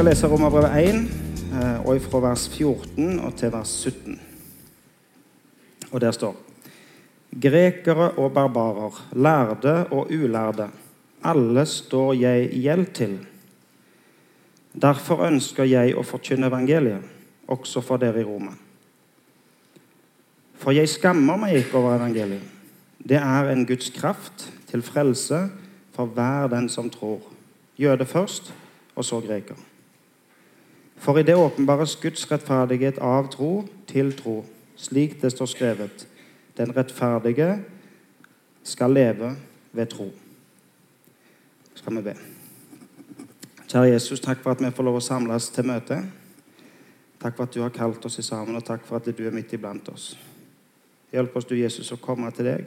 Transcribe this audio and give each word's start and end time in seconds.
skal 0.00 0.08
lese 0.08 0.28
Romerbrevet 0.32 0.88
1, 0.88 1.00
eh, 1.60 1.80
og 1.84 1.98
fra 2.00 2.20
vers 2.24 2.46
14 2.48 3.18
og 3.20 3.34
til 3.36 3.50
vers 3.52 3.68
17. 3.68 4.20
Og 5.92 6.00
der 6.00 6.14
står 6.16 6.36
Grekere 7.42 8.06
og 8.16 8.32
barbarer, 8.32 8.96
lærde 9.12 9.86
og 9.90 10.08
ulærde, 10.08 10.70
alle 11.24 11.66
står 11.66 12.12
jeg 12.14 12.48
i 12.48 12.62
gjeld 12.64 12.86
til. 12.96 13.18
Derfor 14.72 15.20
ønsker 15.28 15.68
jeg 15.68 15.92
å 15.92 16.02
forkynne 16.02 16.48
evangeliet, 16.48 17.04
også 17.44 17.84
for 17.84 18.00
dere 18.00 18.24
i 18.24 18.24
Roma. 18.24 18.56
For 20.56 20.72
jeg 20.72 20.88
skammer 20.88 21.36
meg 21.44 21.60
ikke 21.60 21.76
over 21.76 21.98
evangeliet. 22.00 22.48
Det 23.04 23.20
er 23.20 23.52
en 23.52 23.66
Guds 23.68 23.92
kraft 23.92 24.48
til 24.72 24.80
frelse 24.80 25.50
for 25.92 26.08
hver 26.08 26.48
den 26.48 26.72
som 26.72 26.88
tror. 26.88 27.20
Jøde 27.76 28.08
først, 28.08 28.54
og 28.96 29.04
så 29.04 29.20
greker. 29.20 29.60
For 31.00 31.18
i 31.18 31.22
det 31.24 31.34
åpenbares 31.34 31.96
Guds 31.96 32.26
rettferdighet 32.30 32.98
av 33.00 33.30
tro 33.32 33.64
til 33.88 34.12
tro, 34.16 34.42
slik 34.76 35.16
det 35.22 35.32
står 35.32 35.48
skrevet. 35.48 36.06
Den 36.56 36.76
rettferdige 36.76 37.54
skal 38.62 38.92
leve 38.92 39.32
ved 39.72 39.86
tro. 39.86 40.10
Skal 41.74 41.96
vi 41.96 42.02
be. 42.10 42.14
Kjære 43.70 43.94
Jesus, 43.94 44.20
takk 44.20 44.42
for 44.42 44.52
at 44.52 44.60
vi 44.60 44.72
får 44.76 44.84
lov 44.84 44.98
å 44.98 45.04
samles 45.04 45.48
til 45.54 45.68
møte. 45.70 46.02
Takk 47.20 47.36
for 47.36 47.46
at 47.46 47.54
du 47.54 47.62
har 47.62 47.72
kalt 47.72 48.04
oss 48.04 48.20
sammen, 48.24 48.56
og 48.56 48.64
takk 48.64 48.84
for 48.84 49.00
at 49.00 49.08
du 49.08 49.24
er 49.24 49.32
midt 49.32 49.52
iblant 49.56 49.88
oss. 49.88 50.18
Hjelp 51.12 51.36
oss, 51.36 51.48
du 51.48 51.56
Jesus, 51.56 51.92
å 51.92 52.00
komme 52.02 52.28
til 52.36 52.50
deg. 52.50 52.66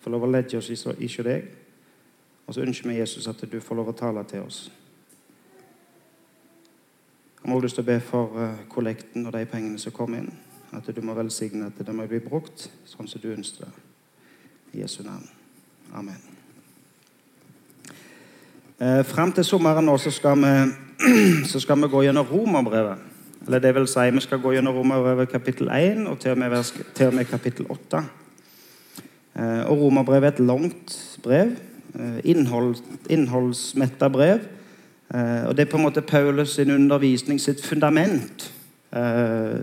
Få 0.00 0.12
lov 0.12 0.28
å 0.28 0.30
legge 0.30 0.58
oss 0.58 0.70
i 0.70 1.22
deg. 1.24 1.50
Og 2.46 2.54
så 2.54 2.62
ønsker 2.62 2.88
vi 2.88 2.98
Jesus 2.98 3.26
at 3.28 3.42
du 3.42 3.60
får 3.60 3.78
lov 3.78 3.90
å 3.90 3.96
tale 3.96 4.24
til 4.24 4.46
oss. 4.46 4.68
Jeg 7.40 7.50
må 7.50 7.60
lyst 7.60 7.78
til 7.78 7.86
å 7.86 7.88
be 7.88 8.00
for 8.04 8.36
eh, 8.40 8.64
kollekten 8.68 9.24
og 9.26 9.32
de 9.32 9.46
pengene 9.48 9.80
som 9.80 9.94
kommer 9.96 10.20
inn. 10.20 10.32
At 10.76 10.86
du 10.94 11.00
må 11.02 11.14
velsigne 11.16 11.70
at 11.70 11.78
det 11.80 11.94
må 11.96 12.04
bli 12.06 12.20
brukt 12.22 12.68
sånn 12.86 13.08
som 13.08 13.22
du 13.22 13.30
ønsker 13.32 13.66
det. 13.66 13.86
I 14.74 14.82
Jesu 14.84 15.00
navn. 15.02 15.24
Amen. 15.96 16.20
Eh, 18.80 19.00
Fram 19.04 19.32
til 19.32 19.44
sommeren 19.44 19.84
nå 19.88 19.96
så 19.98 20.12
skal, 20.14 20.38
vi, 20.40 20.52
så 21.50 21.60
skal 21.60 21.80
vi 21.80 21.90
gå 21.90 22.04
gjennom 22.06 22.28
Romerbrevet. 22.28 23.08
Eller 23.46 23.64
det 23.64 23.72
vil 23.74 23.88
si, 23.88 24.04
vi 24.12 24.22
skal 24.22 24.40
gå 24.40 24.54
gjennom 24.54 24.76
Romerbrevet 24.76 25.32
kapittel 25.32 25.72
1 25.72 26.06
og 26.12 26.20
til 26.20 26.36
og 26.36 26.38
med, 26.38 26.54
til 26.94 27.08
og 27.08 27.16
med 27.16 27.28
kapittel 27.28 27.66
8. 27.72 28.04
Eh, 29.34 29.62
og 29.64 29.86
Romerbrevet 29.86 30.28
er 30.28 30.36
et 30.36 30.46
langt 30.46 30.96
brev. 31.24 31.56
Eh, 31.96 32.20
innhold, 32.30 32.76
innholdsmetta 33.10 34.08
brev. 34.12 34.44
Eh, 35.14 35.46
og 35.46 35.56
det 35.56 35.66
er 35.66 35.70
på 35.70 35.76
en 35.76 35.82
måte 35.82 36.02
Paulus 36.02 36.54
sin 36.54 36.70
undervisning 36.70 37.40
sitt 37.40 37.64
fundament. 37.64 38.52
Eh, 38.92 39.58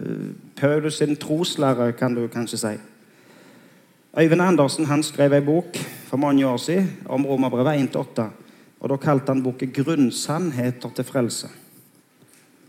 Paulus 0.55 0.97
sin 0.97 1.15
troslære, 1.15 1.91
kan 1.91 2.15
du 2.15 2.27
kanskje 2.27 2.57
si. 2.57 2.75
Øyvind 4.19 4.41
Andersen 4.41 4.85
han 4.85 5.03
skrev 5.03 5.33
en 5.33 5.45
bok 5.45 5.77
for 6.07 6.17
mange 6.17 6.47
år 6.47 6.57
siden 6.57 6.91
om 7.05 7.25
Romerbrevet 7.25 7.95
1-8. 7.95 8.29
og 8.79 8.89
Da 8.89 8.95
kalte 8.95 9.33
han 9.33 9.43
boken 9.43 9.69
'Grunnsannheter 9.69 10.89
til 10.95 11.03
frelse'. 11.03 11.47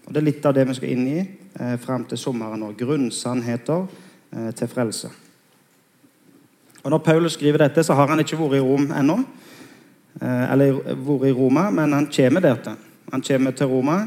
Og 0.06 0.14
Det 0.14 0.16
er 0.16 0.24
litt 0.24 0.46
av 0.46 0.54
det 0.54 0.68
vi 0.68 0.74
skal 0.74 0.88
inn 0.88 1.06
i 1.06 1.18
eh, 1.60 1.78
fram 1.78 2.04
til 2.04 2.18
sommeren 2.18 2.60
nå. 2.60 2.72
Grunnsannheter 2.72 3.86
eh, 4.32 4.50
til 4.54 4.68
frelse. 4.68 5.08
Og 6.82 6.90
Når 6.90 6.98
Paulus 6.98 7.32
skriver 7.32 7.58
dette, 7.58 7.82
så 7.84 7.94
har 7.94 8.06
han 8.06 8.18
ikke 8.18 8.38
vært 8.38 8.56
i 8.56 8.60
Rom 8.64 8.92
ennå. 8.92 9.18
Eh, 10.20 10.52
eller 10.52 10.80
vært 10.98 11.28
i 11.28 11.34
Roma, 11.36 11.68
men 11.70 11.92
han 11.94 12.08
kommer 12.10 12.42
til. 12.42 12.76
Han 13.12 13.22
kommer 13.22 13.50
til 13.50 13.66
Roma, 13.66 13.98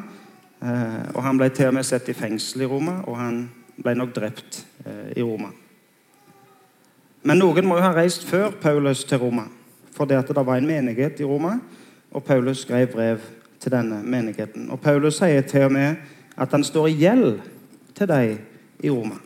eh, 0.61 1.15
og 1.15 1.23
han 1.23 1.37
ble 1.37 1.49
til 1.49 1.69
og 1.69 1.73
med 1.73 1.87
satt 1.87 2.09
i 2.09 2.13
fengsel 2.17 2.61
i 2.61 2.69
Roma, 2.69 2.99
og 3.07 3.17
han 3.17 3.41
ble 3.81 3.95
nok 3.95 4.15
drept 4.15 4.65
eh, 4.85 5.17
i 5.17 5.23
Roma. 5.23 5.53
Men 7.23 7.37
noen 7.37 7.67
må 7.67 7.77
jo 7.77 7.85
ha 7.85 7.93
reist 7.95 8.25
før 8.27 8.51
Paulus 8.61 9.05
til 9.05 9.21
Roma, 9.21 9.45
for 9.95 10.09
det 10.09 10.19
at 10.19 10.27
det 10.27 10.45
var 10.45 10.57
en 10.57 10.67
menighet 10.67 11.21
i 11.21 11.27
Roma, 11.27 11.59
og 12.11 12.23
Paulus 12.23 12.65
skrev 12.65 12.91
brev 12.91 13.19
til 13.61 13.71
denne 13.71 14.01
menigheten. 14.03 14.69
Og 14.73 14.81
Paulus 14.81 15.21
sier 15.21 15.45
til 15.47 15.69
og 15.69 15.71
med 15.71 15.95
at 16.35 16.51
han 16.51 16.63
står 16.63 16.87
i 16.87 16.97
gjeld 17.05 17.39
til 17.95 18.09
dem 18.09 18.39
i 18.83 18.89
Roma. 18.89 19.19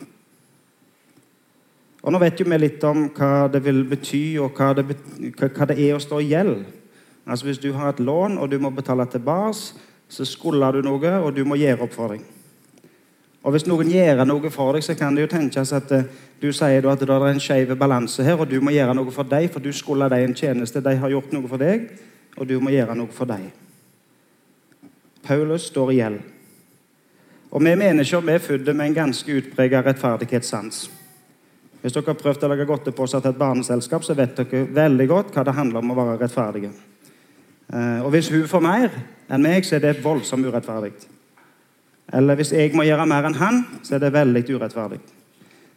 Og 2.06 2.12
Nå 2.14 2.20
vet 2.22 2.38
jo 2.38 2.46
vi 2.46 2.56
litt 2.60 2.84
om 2.86 3.08
hva 3.10 3.48
det 3.50 3.64
vil 3.64 3.82
bety, 3.90 4.38
og 4.38 4.54
hva 4.54 4.70
det, 4.78 4.84
hva 5.34 5.66
det 5.66 5.74
er 5.74 5.96
å 5.96 6.02
stå 6.02 6.20
i 6.22 6.28
gjeld. 6.30 6.60
Altså 7.26 7.48
Hvis 7.48 7.58
du 7.58 7.72
har 7.74 7.90
et 7.90 8.00
lån 8.00 8.38
og 8.38 8.50
du 8.50 8.60
må 8.62 8.70
betale 8.70 9.08
tilbake, 9.10 9.74
så 10.08 10.24
skulder 10.24 10.76
du 10.76 10.86
noe, 10.86 11.16
og 11.18 11.34
du 11.34 11.42
må 11.44 11.58
gjøre 11.58 11.82
opp 11.82 11.94
for 11.96 12.14
deg. 12.14 12.22
Og 13.42 13.54
Hvis 13.54 13.66
noen 13.66 13.90
gjør 13.90 14.22
noe 14.26 14.50
for 14.54 14.78
deg, 14.78 14.84
så 14.86 14.94
kan 14.94 15.16
det 15.16 15.24
jo 15.24 15.30
tenkes 15.32 15.72
at 15.74 15.90
uh, 15.94 16.04
du 16.38 16.52
sier 16.54 16.86
at 16.86 17.02
det 17.02 17.10
er 17.10 17.26
en 17.26 17.42
skeiv 17.42 17.74
balanse 17.78 18.22
her, 18.22 18.38
og 18.38 18.46
du 18.50 18.60
må 18.62 18.70
gjøre 18.70 18.94
noe 18.94 19.10
for 19.14 19.26
deg, 19.26 19.48
for 19.50 19.62
du 19.62 19.72
skulder 19.74 20.10
dem 20.14 20.28
en 20.28 20.34
tjeneste. 20.34 20.82
De 20.82 20.94
har 20.94 21.10
gjort 21.10 21.34
noe 21.34 21.50
for 21.50 21.58
deg, 21.58 21.88
og 22.36 22.46
du 22.46 22.60
må 22.62 22.70
gjøre 22.70 22.94
noe 22.94 23.10
for 23.10 23.26
dem. 23.26 23.50
Paulus 25.26 25.66
står 25.72 25.90
i 25.90 25.98
gjeld. 25.98 26.22
Og 27.50 27.64
Vi 27.64 27.74
mennesker 27.74 28.20
vi 28.20 28.32
er 28.32 28.38
født 28.38 28.70
med 28.76 28.86
en 28.86 28.94
ganske 28.94 29.32
utpreget 29.40 29.86
rettferdighetssans. 29.86 30.84
Hvis 31.86 31.94
dere 31.94 32.10
har 32.10 32.16
prøvd 32.18 32.42
å 32.42 32.48
lage 32.50 32.64
seg 33.06 33.20
til 33.22 33.30
et 33.30 33.36
barneselskap, 33.38 34.02
så 34.02 34.14
vet 34.18 34.32
dere 34.34 34.64
veldig 34.74 35.04
godt 35.06 35.28
hva 35.36 35.44
det 35.46 35.52
handler 35.54 35.84
om 35.84 35.92
å 35.92 35.94
være 35.94 36.16
rettferdige. 36.18 36.70
Eh, 37.70 38.00
og 38.02 38.10
hvis 38.10 38.30
hun 38.34 38.48
får 38.50 38.64
mer 38.64 38.96
enn 39.30 39.44
meg, 39.44 39.62
så 39.62 39.76
er 39.76 39.84
det 39.84 39.92
voldsomt 40.02 40.48
urettferdig. 40.50 40.90
Eller 42.18 42.40
hvis 42.40 42.50
jeg 42.58 42.74
må 42.74 42.82
gjøre 42.88 43.06
mer 43.06 43.28
enn 43.30 43.38
han, 43.38 43.62
så 43.86 43.94
er 43.94 44.02
det 44.02 44.10
veldig 44.18 44.42
urettferdig. 44.48 44.98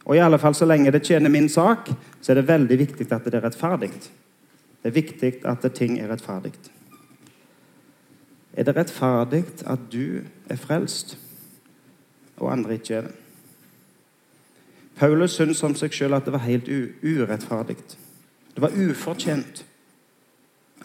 Og 0.02 0.18
i 0.18 0.24
alle 0.26 0.42
fall 0.42 0.58
så 0.58 0.66
lenge 0.66 0.90
det 0.90 1.04
tjener 1.06 1.30
min 1.30 1.46
sak, 1.46 1.94
så 2.18 2.34
er 2.34 2.40
det 2.40 2.48
veldig 2.50 2.82
viktig 2.82 3.06
at 3.06 3.30
det 3.30 3.38
er 3.38 3.46
rettferdig. 3.46 3.94
Det 4.82 4.90
er 4.90 4.98
viktig 4.98 5.32
at 5.46 5.70
ting 5.78 6.00
er 6.02 6.10
rettferdig. 6.10 6.56
Er 8.58 8.66
det 8.66 8.78
rettferdig 8.82 9.46
at 9.62 9.90
du 9.94 10.24
er 10.50 10.58
frelst, 10.58 11.20
og 12.42 12.50
andre 12.50 12.82
ikke 12.82 12.98
er 12.98 13.12
det? 13.12 13.18
Paulus 15.00 15.32
syntes 15.32 15.62
om 15.64 15.72
seg 15.78 15.94
sjøl 15.96 16.12
at 16.12 16.26
det 16.28 16.34
var 16.34 16.44
helt 16.44 16.66
urettferdig. 16.68 17.78
Det 18.52 18.60
var 18.60 18.74
ufortjent 18.76 19.62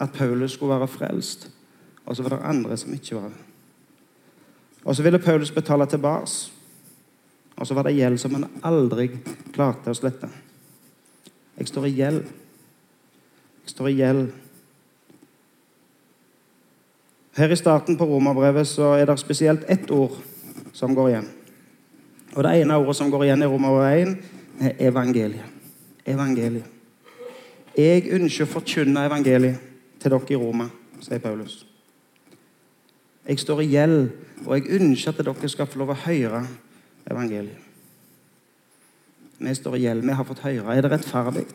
at 0.00 0.14
Paulus 0.16 0.54
skulle 0.56 0.78
være 0.78 0.88
frelst, 0.88 1.50
og 2.06 2.16
så 2.16 2.24
var 2.24 2.36
det 2.36 2.48
andre 2.48 2.76
som 2.80 2.94
ikke 2.96 3.18
var 3.18 3.28
det. 3.28 3.42
Og 4.84 4.96
så 4.96 5.02
ville 5.02 5.18
Paulus 5.18 5.50
betale 5.50 5.86
tilbake, 5.86 6.32
og 7.56 7.66
så 7.66 7.74
var 7.74 7.82
det 7.82 7.96
gjeld 7.96 8.18
som 8.18 8.34
han 8.34 8.48
aldri 8.64 9.10
klarte 9.52 9.92
å 9.92 9.98
slette. 9.98 10.32
Jeg 11.58 11.68
står 11.68 11.88
i 11.88 11.94
gjeld. 12.00 12.24
Jeg 13.64 13.72
står 13.74 13.88
i 13.88 13.96
gjeld. 14.00 14.26
Her 17.36 17.52
i 17.52 17.56
starten 17.56 17.96
på 18.00 18.08
romerbrevet 18.08 18.68
så 18.68 18.94
er 18.96 19.08
det 19.08 19.20
spesielt 19.20 19.64
ett 19.68 19.90
ord 19.90 20.16
som 20.72 20.94
går 20.96 21.08
igjen. 21.10 21.35
Og 22.36 22.44
Det 22.44 22.52
ene 22.60 22.76
ordet 22.76 22.96
som 22.96 23.10
går 23.10 23.24
igjen 23.24 23.42
i 23.42 23.48
Romer 23.48 23.86
1, 23.88 24.16
er 24.60 24.72
evangeliet. 24.88 25.44
Evangeliet. 26.06 26.64
Jeg 27.76 28.08
ønsker 28.12 28.44
å 28.44 28.50
forkynne 28.50 29.06
evangeliet 29.08 29.62
til 30.00 30.12
dere 30.12 30.32
i 30.32 30.36
Roma, 30.40 30.66
sier 31.00 31.20
Paulus. 31.20 31.62
Jeg 33.26 33.40
står 33.40 33.62
i 33.64 33.70
gjeld, 33.72 34.10
og 34.44 34.52
jeg 34.54 34.80
ønsker 34.80 35.12
at 35.12 35.24
dere 35.24 35.48
skal 35.48 35.68
få 35.68 35.80
lov 35.80 35.94
å 35.94 36.00
høre 36.04 36.42
evangeliet. 37.08 37.62
Vi 39.38 39.54
står 39.54 39.76
i 39.76 39.80
gjeld. 39.84 40.04
Vi 40.04 40.16
har 40.16 40.24
fått 40.24 40.44
høre. 40.44 40.76
Er 40.76 40.84
det 40.84 40.90
rettferdig? 40.92 41.46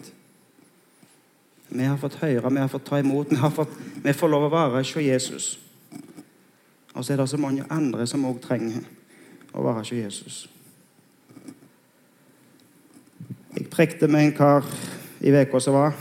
Vi 1.72 1.84
har 1.84 1.98
fått 1.98 2.20
høre, 2.22 2.50
vi 2.50 2.60
har 2.60 2.68
fått 2.68 2.86
ta 2.86 3.00
imot, 3.00 3.30
vi, 3.32 3.38
fått, 3.56 3.78
vi 4.04 4.14
får 4.14 4.30
lov 4.30 4.50
å 4.50 4.52
være 4.52 4.82
hos 4.82 4.96
Jesus. 4.98 5.54
Og 6.92 7.06
så 7.06 7.14
er 7.14 7.22
det 7.22 7.30
så 7.32 7.40
mange 7.40 7.64
andre 7.70 8.04
som 8.10 8.26
òg 8.28 8.42
trenger 8.44 8.84
å 9.54 9.64
være 9.64 9.80
hos 9.80 9.94
Jesus. 9.96 10.42
Jeg 13.52 13.68
prekte 13.68 14.08
med 14.08 14.24
en 14.24 14.32
kar 14.32 14.68
i 15.20 15.32
uka 15.36 15.60
som 15.60 15.76
var. 15.76 15.96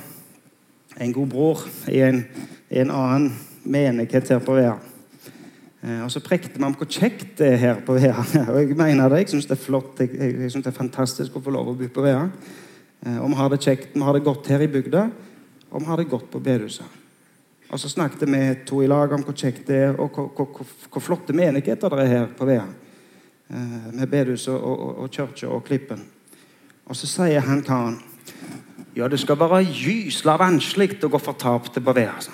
En 1.00 1.12
god 1.12 1.26
bror 1.26 1.64
i 1.90 1.98
en, 2.06 2.20
i 2.70 2.78
en 2.78 2.92
annen 2.94 3.32
menighet 3.66 4.28
her 4.30 4.38
på 4.44 4.54
Vea. 4.54 4.76
Eh, 5.82 6.04
og 6.04 6.12
Så 6.14 6.22
prekte 6.22 6.58
vi 6.60 6.64
om 6.64 6.76
hvor 6.78 6.86
kjekt 6.86 7.40
det 7.40 7.48
er 7.54 7.58
her 7.58 7.80
på 7.82 7.96
Vea. 7.98 8.22
Og 8.52 8.60
jeg 8.60 8.76
mener 8.78 9.10
det, 9.10 9.24
jeg 9.24 9.32
syns 9.32 9.48
det 9.50 9.56
er 9.56 9.64
flott, 9.64 9.98
jeg, 9.98 10.14
jeg 10.14 10.52
synes 10.52 10.68
det 10.68 10.70
er 10.70 10.76
fantastisk 10.76 11.36
å 11.36 11.42
få 11.42 11.54
lov 11.56 11.72
å 11.72 11.74
bo 11.80 11.88
på 11.90 12.04
Vea. 12.04 12.28
Eh, 13.02 13.18
og 13.18 13.32
vi 13.32 13.40
har 13.40 13.50
det 13.50 13.60
kjekt, 13.64 13.96
vi 13.96 14.04
har 14.06 14.14
det 14.14 14.22
godt 14.28 14.52
her 14.52 14.62
i 14.62 14.70
bygda, 14.70 15.02
og 15.70 15.82
vi 15.82 15.90
har 15.90 15.98
det 15.98 16.10
godt 16.12 16.30
på 16.30 16.42
bedehuset. 16.44 16.98
Og 17.70 17.82
så 17.82 17.90
snakket 17.90 18.30
vi 18.30 18.44
to 18.66 18.78
i 18.84 18.90
lag 18.90 19.10
om 19.14 19.26
hvor 19.26 19.34
kjekt 19.34 19.66
det 19.66 19.82
er, 19.88 19.98
og 19.98 20.14
hvor, 20.14 20.30
hvor, 20.36 20.70
hvor 20.86 21.02
flotte 21.02 21.34
menigheter 21.34 21.90
det 21.96 22.06
er 22.06 22.14
her 22.14 22.30
på 22.38 22.46
Vea. 22.46 22.70
Eh, 23.50 23.90
med 23.90 24.06
bedehuset 24.06 24.54
og, 24.54 24.86
og, 24.86 24.96
og 25.02 25.10
kirka 25.18 25.50
og 25.50 25.66
Klippen. 25.66 26.06
Og 26.90 26.96
så 26.98 27.06
sier 27.06 27.44
han 27.46 27.62
karen 27.62 28.00
ja, 28.96 29.06
det 29.08 29.20
skal 29.22 29.38
være 29.38 29.62
gysla 29.70 30.34
vanskelig 30.40 30.96
å 31.06 31.08
gå 31.12 31.18
fortapt 31.22 31.76
på 31.78 31.92
været. 31.94 32.26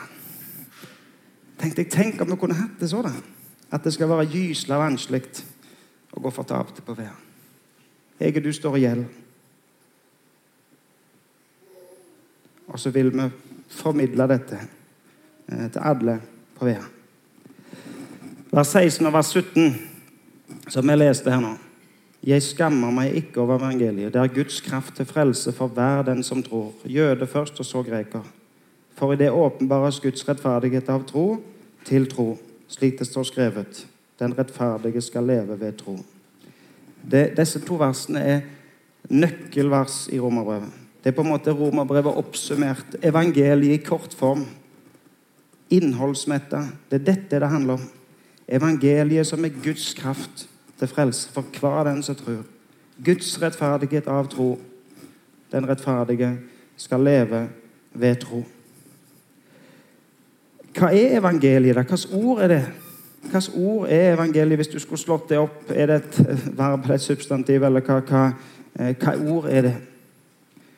Tenkte 1.60 1.84
jeg, 1.84 1.90
Tenk 1.92 2.22
om 2.24 2.30
vi 2.32 2.38
kunne 2.40 2.56
hatt 2.56 2.80
det 2.80 2.88
sånn. 2.88 3.10
At 3.68 3.84
det 3.84 3.92
skal 3.92 4.08
være 4.08 4.24
gysla 4.32 4.78
vanskelig 4.80 5.44
å 6.16 6.22
gå 6.24 6.32
fortapt 6.32 6.80
på 6.84 6.96
vei. 6.96 7.10
Jeg 8.16 8.38
og 8.38 8.46
du 8.46 8.52
står 8.56 8.78
i 8.78 8.82
gjeld. 8.86 9.04
Og 12.72 12.80
så 12.80 12.90
vil 12.94 13.12
vi 13.12 13.28
formidle 13.76 14.28
dette 14.32 14.62
eh, 14.62 15.68
til 15.68 15.82
alle 15.82 16.16
på 16.56 16.64
veien. 16.64 16.88
Vers 18.48 18.72
16 18.72 19.04
og 19.04 19.12
vers 19.12 19.36
17, 19.36 19.76
som 20.72 20.88
vi 20.88 20.96
leste 20.96 21.30
her 21.30 21.44
nå. 21.44 21.52
Jeg 22.24 22.42
skammer 22.42 22.90
meg 22.94 23.14
ikke 23.14 23.42
over 23.42 23.58
evangeliet. 23.60 24.12
Det 24.14 24.20
er 24.20 24.32
Guds 24.34 24.60
kraft 24.64 24.96
til 24.96 25.06
frelse 25.06 25.52
for 25.52 25.68
hver 25.68 26.02
den 26.06 26.22
som 26.24 26.42
tror. 26.42 26.72
Jøde 26.84 27.26
først, 27.26 27.60
og 27.60 27.66
så 27.66 27.82
greker. 27.82 28.24
For 28.96 29.12
i 29.12 29.18
det 29.20 29.30
åpenbares 29.30 30.00
Guds 30.00 30.24
rettferdighet 30.28 30.88
av 30.88 31.04
tro 31.06 31.36
til 31.84 32.08
tro, 32.10 32.38
slik 32.68 32.98
det 32.98 33.06
står 33.06 33.28
skrevet. 33.28 33.86
Den 34.18 34.32
rettferdige 34.38 35.02
skal 35.04 35.28
leve 35.28 35.60
ved 35.60 35.76
tro. 35.78 35.98
Det, 37.10 37.36
disse 37.36 37.60
to 37.62 37.76
versene 37.78 38.22
er 38.24 38.40
nøkkelvers 39.12 40.06
i 40.12 40.18
romerbrevet. 40.18 40.72
Det 41.04 41.12
er 41.12 41.14
på 41.14 41.22
en 41.22 41.30
måte 41.30 41.54
romerbrevet 41.54 42.16
oppsummert. 42.18 42.96
Evangeliet 43.04 43.76
i 43.76 43.84
kort 43.84 44.14
form. 44.16 44.46
Innholdsmetta. 45.70 46.64
Det 46.90 46.98
er 46.98 47.06
dette 47.12 47.38
det 47.38 47.52
handler 47.52 47.78
om. 47.78 47.84
Evangeliet 48.48 49.28
som 49.28 49.44
er 49.44 49.54
Guds 49.62 49.92
kraft 49.94 50.48
til 50.78 50.88
frelse 50.88 51.30
for 51.32 51.44
hver 51.60 51.84
den 51.84 52.02
som 52.02 52.14
tror. 52.14 52.44
Guds 53.04 53.42
rettferdighet 53.42 54.08
av 54.08 54.28
tro. 54.28 54.58
Den 55.52 55.68
rettferdige 55.68 56.38
skal 56.76 57.00
leve 57.00 57.48
ved 57.94 58.16
tro. 58.20 58.42
Hva 60.76 60.90
er 60.92 61.16
evangeliet? 61.18 61.76
da? 61.76 61.82
Hvilke 61.82 62.16
ord 62.16 62.42
er 62.44 62.48
det? 62.48 62.64
Hvilke 63.30 63.52
ord 63.56 63.88
er 63.88 64.14
evangeliet, 64.14 64.58
hvis 64.58 64.68
du 64.68 64.78
skulle 64.78 65.00
slått 65.00 65.28
det 65.28 65.38
opp? 65.38 65.70
Er 65.70 65.86
det 65.86 65.96
et 65.96 66.18
verb 66.58 66.84
eller 66.84 66.94
et 66.94 67.04
substantiv, 67.04 67.62
eller 67.64 67.80
hva, 67.80 68.00
hva, 68.00 68.24
eh, 68.78 68.92
hva 69.00 69.16
ord 69.32 69.48
er 69.50 69.62
det? 69.70 69.76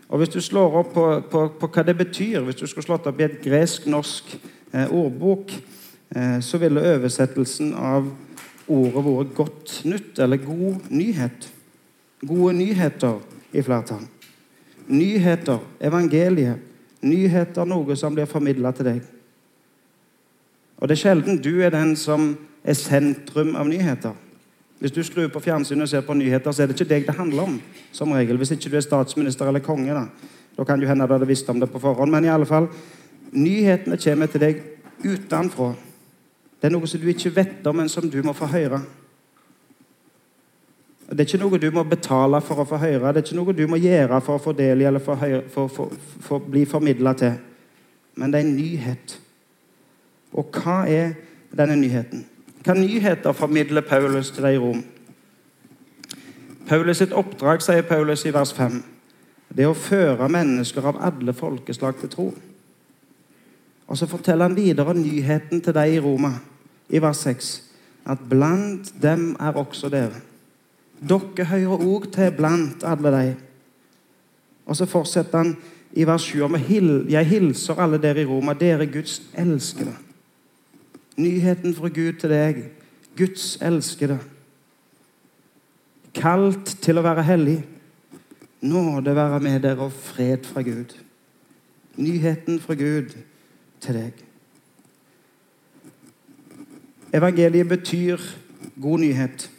Og 0.08 0.18
Hvis 0.18 0.28
du 0.28 0.40
slår 0.40 0.78
opp 0.80 0.92
på, 0.94 1.08
på, 1.30 1.48
på 1.60 1.66
hva 1.66 1.82
det 1.82 1.96
betyr, 1.96 2.40
hvis 2.40 2.56
du 2.56 2.66
skulle 2.66 2.86
slått 2.86 3.06
opp 3.06 3.18
i 3.20 3.26
et 3.26 3.40
gresk-norsk 3.44 4.38
eh, 4.72 4.86
ordbok, 4.86 5.52
eh, 6.16 6.38
så 6.40 6.58
ville 6.58 6.94
oversettelsen 6.94 7.74
av 7.74 8.06
ordet 8.68 9.04
vært 9.04 9.34
'godt 9.34 9.82
nytt' 9.84 10.22
eller 10.22 10.36
'god 10.36 10.74
nyhet'. 10.90 11.48
Gode 12.26 12.52
nyheter 12.52 13.20
i 13.52 13.62
flertall. 13.62 14.06
Nyheter, 14.88 15.58
evangeliet. 15.80 16.56
Nyheter, 17.02 17.64
noe 17.64 17.96
som 17.96 18.14
blir 18.14 18.24
formidla 18.24 18.70
til 18.72 18.84
deg. 18.84 19.02
Og 20.78 20.88
det 20.88 20.98
er 20.98 21.02
sjelden 21.02 21.42
du 21.42 21.60
er 21.62 21.70
den 21.70 21.96
som 21.96 22.36
er 22.64 22.74
sentrum 22.74 23.56
av 23.56 23.68
nyheter. 23.68 24.12
Hvis 24.78 24.94
du 24.94 25.02
skrur 25.02 25.28
på 25.28 25.40
fjernsynet 25.42 25.82
og 25.82 25.88
ser 25.88 26.00
på 26.06 26.14
nyheter, 26.14 26.52
så 26.52 26.62
er 26.62 26.66
det 26.66 26.80
ikke 26.80 26.88
deg 26.94 27.06
det 27.06 27.14
handler 27.18 27.42
om. 27.42 27.60
som 27.92 28.12
regel. 28.12 28.36
Hvis 28.36 28.50
ikke 28.50 28.70
du 28.70 28.76
er 28.76 28.80
statsminister 28.80 29.46
eller 29.46 29.60
konge. 29.60 29.94
Da 29.94 30.06
Da 30.58 30.64
kan 30.64 30.80
det 30.80 30.88
hende 30.88 31.06
du 31.06 31.12
hadde 31.12 31.26
visst 31.26 31.48
om 31.48 31.60
det 31.60 31.70
på 31.70 31.78
forhånd. 31.78 32.10
Men 32.10 32.24
i 32.24 32.28
alle 32.28 32.46
fall, 32.46 32.68
nyhetene 33.32 33.96
kommer 33.96 34.26
til 34.26 34.40
deg 34.40 34.62
utenfra. 35.04 35.74
Det 36.58 36.66
er 36.66 36.74
noe 36.74 36.88
som 36.90 37.00
du 37.00 37.06
ikke 37.10 37.34
vet 37.36 37.66
om, 37.70 37.76
men 37.78 37.90
som 37.90 38.08
du 38.10 38.18
må 38.26 38.34
få 38.34 38.48
høre. 38.50 38.80
Det 41.08 41.22
er 41.22 41.28
ikke 41.28 41.40
noe 41.40 41.60
du 41.60 41.70
må 41.72 41.84
betale 41.88 42.40
for 42.44 42.60
å 42.60 42.66
få 42.68 42.80
høre. 42.82 43.12
Det 43.14 43.22
er 43.22 43.26
ikke 43.26 43.38
noe 43.38 43.54
du 43.56 43.64
må 43.70 43.78
gjøre 43.80 44.18
for 44.20 44.36
å 44.36 44.42
få 44.42 44.52
del 44.58 44.82
i 44.82 44.88
eller 44.90 45.00
for, 45.00 45.22
for, 45.54 45.70
for, 45.72 45.94
for 46.20 46.50
bli 46.50 46.66
formidla 46.68 47.14
til. 47.16 47.38
Men 48.18 48.34
det 48.34 48.40
er 48.40 48.48
en 48.48 48.58
nyhet. 48.58 49.14
Og 50.36 50.58
hva 50.58 50.82
er 50.90 51.14
denne 51.56 51.78
nyheten? 51.80 52.26
Hva 52.66 52.74
nyheter 52.76 53.32
formidler 53.32 53.86
Paulus 53.86 54.34
til 54.34 54.44
deg 54.44 54.58
i 54.58 54.60
Rom? 54.60 54.82
Paulus 56.68 57.00
sitt 57.00 57.14
oppdrag, 57.16 57.62
sier 57.64 57.86
Paulus 57.88 58.26
i 58.28 58.34
vers 58.34 58.52
5, 58.52 58.82
det 59.56 59.64
er 59.64 59.70
å 59.72 59.78
føre 59.78 60.28
mennesker 60.28 60.84
av 60.90 60.98
alle 61.00 61.32
folkeslag 61.32 61.96
til 62.02 62.12
tro. 62.12 62.26
Og 63.88 63.96
Så 63.96 64.06
forteller 64.06 64.50
han 64.50 64.56
videre 64.56 64.92
nyheten 64.94 65.62
til 65.64 65.72
deg 65.72 65.94
i 65.94 66.00
Roma, 66.04 66.34
i 66.88 67.00
vers 67.02 67.24
6, 67.26 67.50
at 68.08 68.18
blant 68.30 68.92
dem 69.02 69.36
er 69.40 69.56
også 69.56 69.90
dere. 69.92 70.22
Dere 70.98 71.44
hører 71.44 71.84
òg 71.84 72.08
til 72.14 72.32
blant 72.36 72.84
alle 72.86 73.12
de. 73.14 73.34
Og 74.66 74.76
så 74.76 74.86
fortsetter 74.88 75.38
han 75.38 75.54
i 75.92 76.06
vers 76.06 76.26
7 76.28 76.42
om 76.44 76.56
jeg 77.08 77.26
hilser 77.26 77.80
alle 77.80 78.00
dere 78.02 78.22
i 78.22 78.28
Roma, 78.28 78.52
dere 78.52 78.86
Guds 78.86 79.22
elskede. 79.34 79.94
Nyheten 81.18 81.74
fra 81.74 81.88
Gud 81.88 82.20
til 82.20 82.30
deg. 82.30 82.60
Guds 83.18 83.56
elskede. 83.62 84.18
Kalt 86.14 86.76
til 86.82 86.98
å 86.98 87.02
være 87.02 87.24
hellig. 87.26 87.58
Nåde 88.62 89.14
være 89.14 89.40
med 89.42 89.60
dere 89.62 89.88
og 89.88 89.92
fred 89.92 90.46
fra 90.46 90.62
Gud. 90.62 90.94
Nyheten 91.98 92.60
fra 92.62 92.74
Gud 92.78 93.16
til 93.82 93.98
deg. 93.98 94.27
Evangeliet 97.14 97.68
betyr 97.68 98.20
god 98.80 98.98
nyhet. 99.00 99.50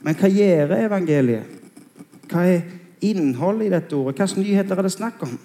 Men 0.00 0.18
hva 0.18 0.30
gjør 0.30 0.76
evangeliet? 0.78 1.56
Hva 2.28 2.44
er 2.46 2.66
innholdet 3.02 3.66
i 3.66 3.72
dette 3.72 3.96
ordet? 3.96 4.20
Hvilke 4.20 4.44
nyheter 4.44 4.78
er 4.78 4.86
det 4.86 4.92
snakk 4.94 5.22
om? 5.26 5.38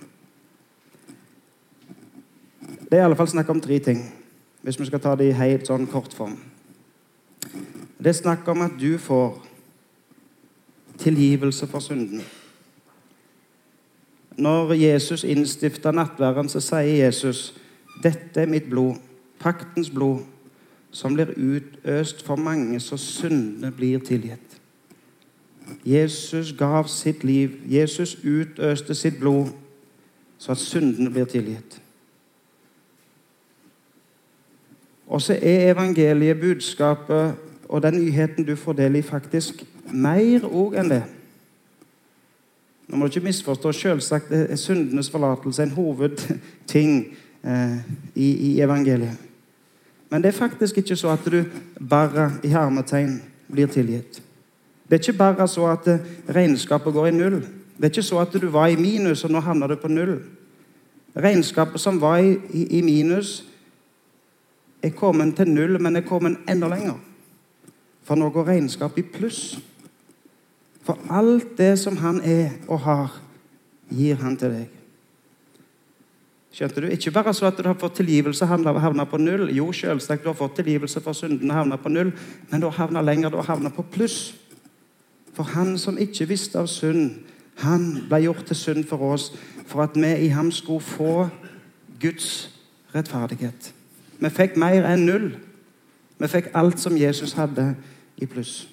Det 2.83 2.99
er 2.99 3.01
i 3.01 3.07
alle 3.07 3.17
fall 3.17 3.31
snakk 3.31 3.49
om 3.49 3.61
tre 3.61 3.79
ting 3.81 4.03
hvis 4.63 4.77
vi 4.79 4.85
skal 4.87 5.01
ta 5.03 5.15
det 5.19 5.25
i 5.27 5.35
helt 5.35 5.67
sånn 5.67 5.87
kort 5.91 6.13
form. 6.15 6.37
Det 7.99 8.13
er 8.13 8.15
snakk 8.15 8.47
om 8.47 8.61
at 8.63 8.77
du 8.79 8.95
får 9.01 9.41
tilgivelse 11.01 11.67
for 11.67 11.83
synden. 11.83 12.21
Når 14.37 14.73
Jesus 14.79 15.25
innstifter 15.27 15.91
nattværen, 15.91 16.47
så 16.49 16.61
sier 16.63 17.05
Jesus 17.05 17.51
dette 18.03 18.41
er 18.41 18.49
mitt 18.49 18.69
blod, 18.69 18.95
paktens 19.39 19.91
blod, 19.93 20.23
som 20.93 21.13
blir 21.13 21.33
utøst 21.37 22.21
for 22.25 22.35
mange, 22.35 22.79
så 22.79 22.97
syndene 22.97 23.71
blir 23.71 23.99
tilgitt. 23.99 24.59
Jesus 25.85 26.53
gav 26.57 26.87
sitt 26.87 27.23
liv. 27.23 27.49
Jesus 27.65 28.17
utøste 28.23 28.95
sitt 28.95 29.19
blod, 29.19 29.47
så 30.37 30.51
at 30.51 30.57
syndene 30.57 31.09
blir 31.09 31.25
tilgitt. 31.25 31.81
Og 35.07 35.21
så 35.21 35.33
er 35.41 35.71
evangeliet, 35.71 36.39
budskapet 36.39 37.35
og 37.69 37.83
den 37.83 37.93
nyheten 37.93 38.45
du 38.45 38.55
får 38.55 38.73
del 38.73 38.95
i, 38.95 39.01
faktisk 39.01 39.65
mer 39.91 40.45
òg 40.45 40.77
enn 40.79 40.89
det. 40.93 41.03
Nå 42.87 42.97
må 42.97 43.07
du 43.07 43.15
ikke 43.15 43.27
misforstå. 43.27 43.71
Selvsagt 43.71 44.31
er 44.31 44.55
syndenes 44.55 45.09
forlatelse 45.09 45.63
en 45.63 45.71
hovedting 45.73 46.95
eh, 47.43 47.77
i, 48.15 48.27
i, 48.29 48.49
evangeliet. 48.61 49.32
Men 50.13 50.21
det 50.21 50.29
er 50.29 50.37
faktisk 50.37 50.77
ikke 50.77 50.95
så 50.95 51.09
at 51.09 51.25
du 51.25 51.39
bare 51.89 52.27
i 52.45 52.47
hermetegn 52.53 53.15
blir 53.49 53.65
tilgitt. 53.65 54.19
Det 54.85 54.93
er 54.93 54.99
ikke 55.01 55.17
bare 55.17 55.47
så 55.47 55.65
at 55.71 55.87
eh, 55.89 56.03
regnskapet 56.29 56.93
går 56.93 57.07
i 57.07 57.11
null. 57.15 57.39
Det 57.77 57.87
er 57.87 57.89
ikke 57.89 58.03
så 58.05 58.19
at 58.21 58.33
du 58.41 58.45
var 58.53 58.67
i 58.67 58.75
minus, 58.75 59.23
og 59.23 59.31
nå 59.33 59.39
havner 59.41 59.67
du 59.67 59.75
på 59.75 59.89
null. 59.89 60.19
Regnskapet 61.17 61.81
som 61.81 61.97
var 62.01 62.17
i, 62.21 62.37
i, 62.53 62.77
i 62.77 62.81
minus, 62.81 63.45
er 64.83 64.93
kommet 64.93 65.33
til 65.35 65.49
null, 65.49 65.81
men 65.81 65.95
er 65.95 66.05
kommet 66.05 66.37
enda 66.49 66.69
lenger. 66.69 67.01
For 68.05 68.15
nå 68.15 68.29
går 68.29 68.51
regnskapet 68.51 69.01
i 69.01 69.09
pluss. 69.17 69.41
For 70.85 70.99
alt 71.09 71.57
det 71.57 71.79
som 71.79 71.97
han 71.97 72.21
er 72.21 72.51
og 72.67 72.85
har, 72.85 73.19
gir 73.89 74.21
han 74.21 74.37
til 74.37 74.59
deg. 74.59 74.82
Skjønte 76.53 76.83
du? 76.83 76.87
Ikke 76.93 77.11
bare 77.11 77.33
så 77.33 77.47
at 77.49 77.57
du 77.57 77.65
har 77.65 77.77
fått 77.81 77.95
tilgivelse 77.97 78.45
og 78.45 78.81
havna 78.81 79.05
på 79.09 79.17
null. 79.17 79.47
Jo, 79.55 79.71
selvsagt, 79.73 80.23
du 80.23 80.29
har 80.29 80.37
fått 80.37 80.59
tilgivelse 80.59 81.01
for 81.01 81.17
synden 81.17 81.49
og 81.49 81.57
havna 81.57 81.79
på 81.81 81.89
null, 81.89 82.11
men 82.51 82.61
du 82.61 82.67
har 82.67 82.77
havna 82.85 83.01
lenger, 83.01 83.29
du 83.29 83.39
har 83.41 83.55
havna 83.55 83.71
på 83.73 83.85
pluss. 83.91 84.35
For 85.33 85.43
han 85.43 85.77
som 85.81 85.97
ikke 85.97 86.27
visste 86.29 86.59
av 86.61 86.69
synd, 86.69 87.23
han 87.63 88.03
ble 88.09 88.19
gjort 88.27 88.45
til 88.45 88.57
synd 88.57 88.85
for 88.89 89.01
oss, 89.13 89.31
for 89.65 89.81
at 89.81 89.97
vi 89.97 90.11
i 90.25 90.29
ham 90.33 90.51
skulle 90.51 90.81
få 90.81 91.29
Guds 92.01 92.49
rettferdighet. 92.93 93.73
Vi 94.19 94.29
fikk 94.29 94.57
mer 94.57 94.85
enn 94.85 95.07
null. 95.07 95.31
Vi 96.21 96.29
fikk 96.29 96.51
alt 96.53 96.79
som 96.79 96.97
Jesus 96.97 97.33
hadde, 97.33 97.73
i 98.21 98.27
pluss. 98.29 98.67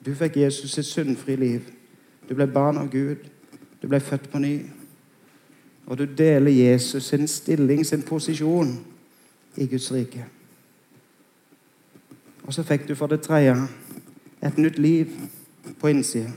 Du 0.00 0.14
fikk 0.16 0.38
Jesus 0.40 0.72
sitt 0.72 0.88
syndfrie 0.88 1.36
liv. 1.36 1.68
Du 2.28 2.34
ble 2.34 2.46
barn 2.48 2.80
av 2.80 2.88
Gud. 2.88 3.28
Du 3.82 3.88
ble 3.88 4.00
født 4.00 4.30
på 4.32 4.40
ny. 4.40 4.54
Og 5.86 5.98
du 5.98 6.04
deler 6.18 6.50
Jesus 6.50 7.04
sin 7.04 7.28
stilling, 7.28 7.86
sin 7.86 8.02
posisjon, 8.02 8.78
i 9.56 9.66
Guds 9.66 9.92
rike. 9.92 10.24
Og 12.44 12.54
så 12.54 12.62
fikk 12.62 12.88
du 12.88 12.94
for 12.94 13.06
det 13.06 13.20
tredje 13.20 13.54
et 14.42 14.58
nytt 14.58 14.78
liv 14.78 15.12
på 15.80 15.88
innsida. 15.88 16.32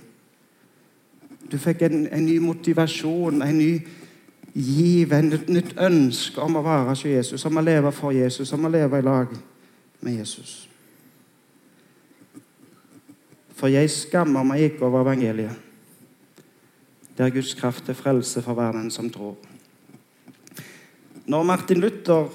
Du 1.51 1.58
fikk 1.58 1.82
en, 1.88 2.08
en, 2.12 2.25
ny 2.25 2.38
motivasjon, 2.44 3.42
en 3.42 3.58
ny 3.58 3.72
giv, 4.54 5.13
et 5.13 5.50
nytt 5.50 5.75
ønske 5.80 6.42
om 6.44 6.60
å 6.60 6.63
være 6.63 6.89
hos 6.89 7.06
Jesus, 7.06 7.46
om 7.46 7.60
å 7.60 7.63
leve 7.63 7.92
for 7.96 8.16
Jesus, 8.16 8.51
om 8.54 8.68
å 8.68 8.72
leve 8.72 9.00
i 9.00 9.06
lag 9.06 9.32
med 10.04 10.20
Jesus. 10.20 10.68
For 13.58 13.72
jeg 13.72 13.89
skammer 13.89 14.46
meg 14.46 14.68
ikke 14.68 14.86
over 14.86 15.08
evangeliet. 15.08 15.66
Det 17.17 17.25
er 17.25 17.33
Guds 17.33 17.55
kraft 17.57 17.86
til 17.86 17.97
frelse 17.97 18.41
for 18.45 18.53
hver 18.53 18.75
den 18.77 18.91
som 18.93 19.09
tror. 19.09 19.33
Når 21.25 21.43
Martin 21.43 21.79
Luther 21.81 22.27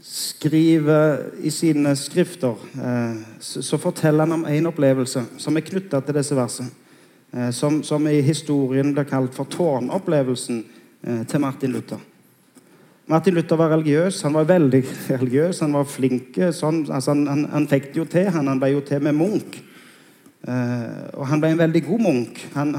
skriver 0.00 1.18
i 1.44 1.50
sine 1.52 1.92
skrifter, 1.96 2.56
eh, 2.80 3.18
så 3.40 3.76
forteller 3.76 4.24
han 4.24 4.32
om 4.32 4.46
en 4.48 4.66
opplevelse 4.66 5.26
som 5.36 5.56
er 5.56 5.66
knytta 5.68 6.00
til 6.00 6.16
disse 6.16 6.36
versene. 6.36 6.72
Eh, 7.32 7.50
som, 7.50 7.82
som, 7.82 8.08
i 8.08 8.22
historien 8.24 8.94
blir 8.94 9.04
kalt 9.04 9.36
for 9.36 9.44
tårnopplevelsen 9.52 10.64
eh, 11.02 11.22
til 11.28 11.40
Martin 11.44 11.76
Luther. 11.76 12.00
Martin 13.06 13.34
Luther 13.34 13.56
var 13.56 13.76
religiøs. 13.76 14.22
Han 14.22 14.34
var 14.34 14.48
veldig 14.48 14.84
religiøs, 15.20 15.60
han 15.60 15.76
var 15.76 15.84
flink. 15.84 16.40
Sånn, 16.56 16.86
altså 16.88 17.12
han, 17.12 17.26
han, 17.28 17.44
han, 17.52 17.68
fikk 17.68 17.92
det 17.92 18.00
jo 18.00 18.08
til. 18.08 18.32
Han, 18.32 18.48
han 18.48 18.62
ble 18.62 18.72
jo 18.78 18.80
til 18.80 19.04
med 19.04 19.18
munk. 19.20 19.60
Og 20.40 21.26
han 21.28 21.40
ble 21.42 21.50
en 21.52 21.60
veldig 21.60 21.82
god 21.84 22.00
munk. 22.00 22.38
Han, 22.54 22.74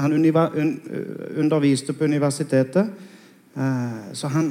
underviste 1.38 1.92
på 1.94 2.04
universitetet. 2.04 2.88
så 4.12 4.28
han, 4.28 4.48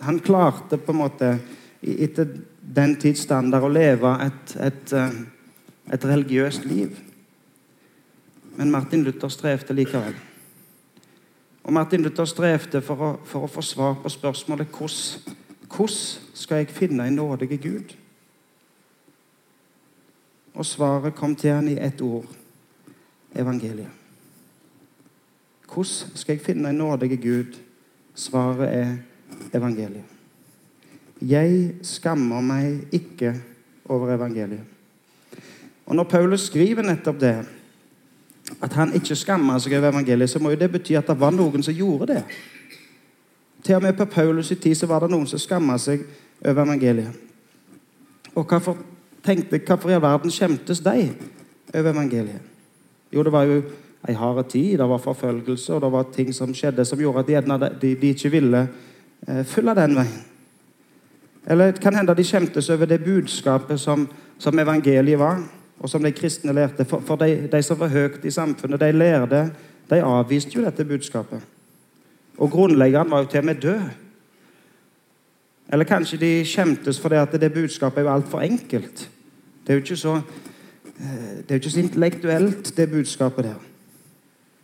han 0.00 0.20
klarte 0.24 0.78
på 0.78 0.92
en 0.92 0.98
måte 0.98 1.30
etter 1.82 2.28
den 2.60 2.96
tids 3.00 3.24
standard 3.26 3.64
å 3.64 3.72
leve 3.72 4.12
et, 4.26 4.54
et, 4.68 4.92
eh, 4.92 5.18
et 5.94 6.04
religiøst 6.04 6.66
liv. 6.66 6.96
Men 8.56 8.72
Martin 8.72 9.04
Luther 9.04 9.30
strevde 9.32 9.76
likevel. 9.76 10.16
Og 11.66 11.74
Martin 11.74 12.02
Luther 12.02 12.26
strevde 12.30 12.80
for 12.82 13.02
å, 13.02 13.12
for 13.26 13.46
å 13.46 13.50
få 13.50 13.62
svar 13.64 13.96
på 14.02 14.12
spørsmålet 14.12 14.72
hvordan 14.72 15.94
skal 16.36 16.62
jeg 16.62 16.74
finne 16.74 17.06
en 17.06 17.18
nådige 17.18 17.58
Gud? 17.58 17.94
Og 20.56 20.66
svaret 20.66 21.14
kom 21.14 21.36
til 21.36 21.52
han 21.52 21.68
i 21.68 21.76
ett 21.76 22.00
ord 22.00 22.24
evangeliet. 23.36 23.92
Hvordan 25.66 26.16
skal 26.16 26.32
jeg 26.32 26.44
finne 26.44 26.70
en 26.70 26.78
nådige 26.80 27.16
Gud? 27.20 27.58
Svaret 28.14 28.68
er 28.72 28.96
evangeliet. 29.54 30.04
Jeg 31.20 31.74
skammer 31.82 32.40
meg 32.40 32.88
ikke 32.92 33.34
over 33.84 34.14
evangeliet. 34.14 34.64
Og 35.86 35.96
Når 35.96 36.04
Paulus 36.04 36.40
skriver 36.40 36.82
nettopp 36.82 37.20
det, 37.20 37.46
at 38.62 38.72
han 38.72 38.94
ikke 38.94 39.16
skammer 39.16 39.58
seg 39.58 39.76
over 39.76 39.88
evangeliet, 39.88 40.30
så 40.30 40.38
må 40.38 40.50
jo 40.50 40.60
det 40.60 40.72
bety 40.72 40.96
at 40.96 41.06
det 41.06 41.20
var 41.20 41.30
noen 41.30 41.62
som 41.62 41.74
gjorde 41.74 42.14
det. 42.14 42.22
Til 43.62 43.74
og 43.74 43.82
med 43.82 43.92
på 43.92 44.04
Paulus' 44.04 44.52
i 44.52 44.54
tid 44.54 44.74
så 44.74 44.86
var 44.86 45.00
det 45.00 45.10
noen 45.10 45.26
som 45.26 45.38
skamma 45.38 45.78
seg 45.78 46.04
over 46.44 46.62
evangeliet. 46.62 47.12
Og 48.34 48.44
hvorfor 48.44 48.76
tenkte, 49.26 49.60
hvorfor 49.66 49.90
i 49.90 49.96
all 49.98 50.04
verden 50.04 50.32
skjemtes 50.32 50.80
de 50.84 51.10
over 51.74 51.90
evangeliet? 51.90 52.52
Jo, 53.12 53.22
det 53.22 53.32
var 53.32 53.46
jo 53.46 53.60
ei 54.06 54.14
hard 54.14 54.44
tid, 54.48 54.78
det 54.78 54.88
var 54.88 55.02
forfølgelse, 55.02 55.74
og 55.74 55.82
det 55.82 55.92
var 55.92 56.10
ting 56.14 56.34
som 56.34 56.54
skjedde 56.54 56.84
som 56.86 57.00
gjorde 57.00 57.24
at 57.24 57.46
de, 57.46 57.70
de, 57.82 57.94
de 58.00 58.12
ikke 58.14 58.30
ville 58.30 58.66
Eh, 59.28 59.44
følge 59.44 59.74
den 59.74 59.96
veien. 59.96 60.24
Eller 61.46 61.72
det 61.72 61.80
kan 61.80 61.94
hende 61.94 62.14
de 62.14 62.24
skjemtes 62.24 62.70
over 62.70 62.86
det 62.86 63.04
budskapet 63.04 63.80
som, 63.80 64.08
som, 64.38 64.58
evangeliet 64.58 65.18
var, 65.18 65.42
og 65.78 65.90
som 65.90 66.02
de 66.02 66.12
kristne 66.12 66.52
lærte. 66.52 66.84
For, 66.84 67.00
for 67.00 67.16
de, 67.16 67.48
de, 67.52 67.62
som 67.62 67.78
var 67.80 67.88
høyt 67.88 68.24
i 68.24 68.30
samfunnet, 68.30 68.80
de 68.80 68.92
lærte 68.92 69.50
de 69.90 70.02
avviste 70.02 70.56
jo 70.56 70.64
dette 70.64 70.84
budskapet. 70.84 71.40
Og 72.38 72.50
grunnleggeren 72.50 73.10
var 73.10 73.22
jo 73.22 73.30
til 73.30 73.38
og 73.38 73.44
med 73.44 73.54
død. 73.54 73.82
Eller 75.72 75.84
kanskje 75.84 76.18
de 76.18 76.32
skjemtes 76.46 77.00
fordi 77.00 77.14
at 77.14 77.40
det 77.40 77.52
budskapet 77.52 77.98
er 77.98 78.02
jo 78.02 78.14
altfor 78.14 78.40
enkelt. 78.40 79.08
Det 79.66 79.72
er 79.72 79.80
jo 79.80 79.84
ikke 79.84 79.96
så, 79.98 80.14
eh, 81.00 81.42
jo 81.50 81.54
ikke 81.60 81.70
så 81.70 81.82
intellektuelt, 81.82 82.76
det 82.76 82.90
budskapet 82.90 83.44
der. 83.44 83.60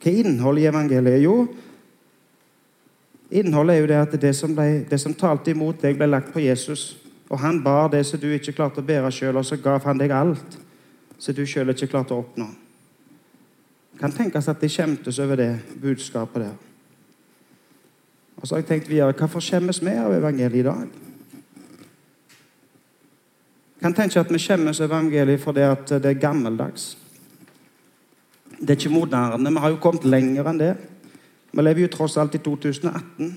Hva 0.03 0.11
er 0.11 0.25
innholdet 0.25 0.63
i 0.63 0.71
evangeliet? 0.71 1.23
Jo, 1.23 1.49
Innholdet 3.33 3.77
er 3.77 3.81
jo 3.81 3.87
det 3.89 3.97
at 3.97 4.15
det 4.21 4.35
som, 4.37 4.53
ble, 4.53 4.83
det 4.91 4.99
som 5.01 5.15
talte 5.17 5.55
imot 5.55 5.81
deg, 5.81 5.97
ble 5.97 6.11
lagt 6.11 6.35
på 6.35 6.43
Jesus. 6.45 6.99
Og 7.33 7.41
han 7.41 7.63
bar 7.65 7.89
det 7.89 8.03
som 8.05 8.21
du 8.21 8.27
ikke 8.29 8.53
klarte 8.53 8.83
å 8.83 8.85
bære 8.85 9.09
sjøl, 9.15 9.39
og 9.41 9.47
så 9.49 9.57
gav 9.57 9.87
han 9.89 10.01
deg 10.01 10.13
alt 10.13 10.59
som 11.17 11.37
du 11.37 11.47
sjøl 11.49 11.73
ikke 11.73 11.89
klarte 11.95 12.13
å 12.13 12.21
oppnå. 12.21 12.51
Kan 14.03 14.13
tenkes 14.13 14.51
at 14.53 14.61
de 14.61 14.69
skjemtes 14.69 15.21
over 15.23 15.41
det 15.41 15.49
budskapet 15.81 16.45
der. 16.45 16.53
Og 18.37 18.45
så 18.45 18.57
har 18.57 18.65
jeg 18.65 18.69
tenkt 18.69 18.91
videre 18.91 19.15
Hvorfor 19.17 19.41
skjemmes 19.45 19.81
vi 19.81 19.95
av 19.97 20.13
evangeliet 20.13 20.61
i 20.61 20.67
dag? 20.67 21.01
Kan 23.83 23.95
tenke 23.95 24.21
at 24.21 24.31
vi 24.31 24.39
skjemmes 24.39 24.81
over 24.81 24.93
evangeliet 24.93 25.43
fordi 25.43 25.67
det 25.91 26.11
er 26.11 26.21
gammeldags. 26.21 26.93
Det 28.61 28.71
er 28.71 28.79
ikke 28.79 28.95
moderne. 28.95 29.51
Vi 29.51 29.59
har 29.59 29.71
jo 29.71 29.81
kommet 29.83 30.05
lenger 30.07 30.51
enn 30.51 30.61
det. 30.61 30.75
Vi 31.53 31.63
lever 31.63 31.83
jo 31.83 31.89
tross 31.91 32.17
alt 32.17 32.37
i 32.39 32.39
2018. 32.39 33.33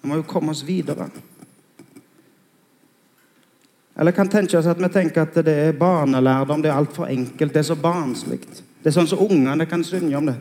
Vi 0.00 0.08
må 0.08 0.16
jo 0.16 0.24
komme 0.26 0.54
oss 0.56 0.64
videre. 0.66 1.10
Eller 3.98 4.14
kan 4.14 4.28
tenke 4.28 4.58
oss 4.58 4.66
at 4.66 4.80
vi 4.80 4.88
tenker 4.94 5.26
at 5.26 5.34
det 5.44 5.54
er 5.66 5.72
barnelærdom, 5.76 6.62
det 6.62 6.70
er 6.70 6.78
altfor 6.78 7.10
enkelt, 7.10 7.52
det 7.52 7.60
er 7.60 7.68
så 7.68 7.76
barnslig. 7.76 8.40
Det 8.78 8.86
er 8.86 8.94
sånn 8.94 9.10
som 9.10 9.24
ungene 9.26 9.66
kan 9.66 9.82
synge 9.84 10.16
om 10.16 10.30
det. 10.30 10.36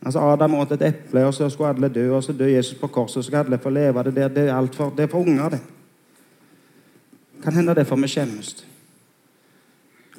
Altså 0.00 0.22
Adam 0.24 0.54
åt 0.56 0.72
et 0.72 0.86
eple, 0.88 1.26
og 1.28 1.34
så 1.36 1.50
skulle 1.52 1.74
alle 1.74 1.90
dø, 1.92 2.06
og 2.16 2.24
så 2.24 2.32
døde 2.32 2.54
Jesus 2.54 2.78
på 2.80 2.88
korset, 2.88 3.20
og 3.20 3.24
så 3.24 3.28
skal 3.28 3.44
alle 3.44 3.60
få 3.60 3.70
leve. 3.70 4.04
Det, 4.08 4.14
det, 4.16 4.30
det 4.34 4.46
er 4.48 4.56
alt 4.56 4.74
for, 4.74 4.94
det 4.96 5.04
er 5.04 5.12
for 5.12 5.28
unger, 5.28 5.52
det. 5.52 5.60
Kan 7.42 7.54
hende 7.54 7.74
det 7.74 7.84
er 7.84 7.88
for 7.88 7.96
vi 7.96 8.08
skjemmes. 8.08 8.66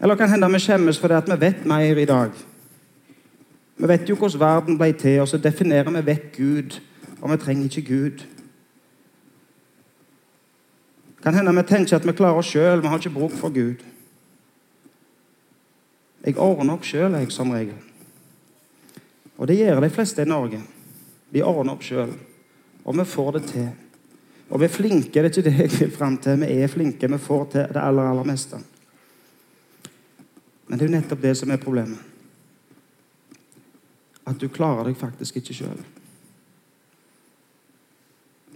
Eller 0.02 0.16
kan 0.16 0.30
hende 0.30 0.50
vi 0.54 0.60
skjemmes 0.60 1.00
fordi 1.00 1.20
vi 1.32 1.40
vet 1.40 1.66
mer 1.66 1.98
i 1.98 2.06
dag. 2.06 2.32
Vi 3.78 3.88
vet 3.88 4.10
jo 4.10 4.16
hvordan 4.16 4.40
verden 4.40 4.78
ble 4.78 4.94
til, 4.94 5.22
og 5.22 5.28
så 5.28 5.38
definerer 5.38 5.90
vi 5.90 6.06
vekk 6.06 6.38
Gud. 6.38 6.80
Og 7.22 7.32
vi 7.32 7.38
trenger 7.38 7.64
ikke 7.64 7.82
Gud. 7.82 8.26
Kan 11.24 11.34
hende 11.34 11.56
vi 11.56 11.64
tenker 11.68 11.96
at 11.96 12.08
vi 12.08 12.12
klarer 12.18 12.38
oss 12.42 12.50
sjøl, 12.50 12.82
vi 12.82 12.88
har 12.88 12.98
ikke 12.98 13.14
bruk 13.14 13.32
for 13.32 13.54
Gud. 13.54 13.84
Jeg 16.26 16.38
ordner 16.38 16.74
opp 16.74 16.86
sjøl, 16.86 17.14
jeg, 17.14 17.32
som 17.32 17.52
regel. 17.52 17.78
Og 19.38 19.48
det 19.48 19.58
gjør 19.58 19.82
de 19.82 19.90
fleste 19.90 20.22
i 20.22 20.30
Norge. 20.30 20.62
De 21.34 21.42
ordner 21.44 21.74
opp 21.74 21.86
sjøl. 21.86 22.14
Og 22.86 22.98
vi 22.98 23.06
får 23.06 23.32
det 23.32 23.44
til. 23.50 23.70
Og 24.52 24.60
vi 24.60 24.68
er 24.68 24.74
flinke, 24.74 25.12
det 25.16 25.24
er 25.24 25.32
ikke 25.32 25.48
det 25.48 25.58
jeg 25.58 25.74
vil 25.80 25.92
fram 25.96 26.18
til. 26.20 26.40
Vi 26.44 26.60
er 26.60 26.72
flinke, 26.72 27.08
vi 27.08 27.18
får 27.18 27.46
til 27.54 27.68
det 27.72 27.82
aller, 27.82 28.04
aller 28.12 28.28
meste. 28.28 28.60
Men 30.68 30.80
det 30.80 30.86
er 30.86 30.90
jo 30.90 30.98
nettopp 30.98 31.22
det 31.24 31.36
som 31.40 31.52
er 31.52 31.62
problemet 31.62 32.08
at 34.32 34.38
du 34.40 34.48
klarer 34.54 34.86
deg 34.88 34.98
faktisk 35.00 35.40
ikke 35.40 35.56
sjøl. 35.56 35.80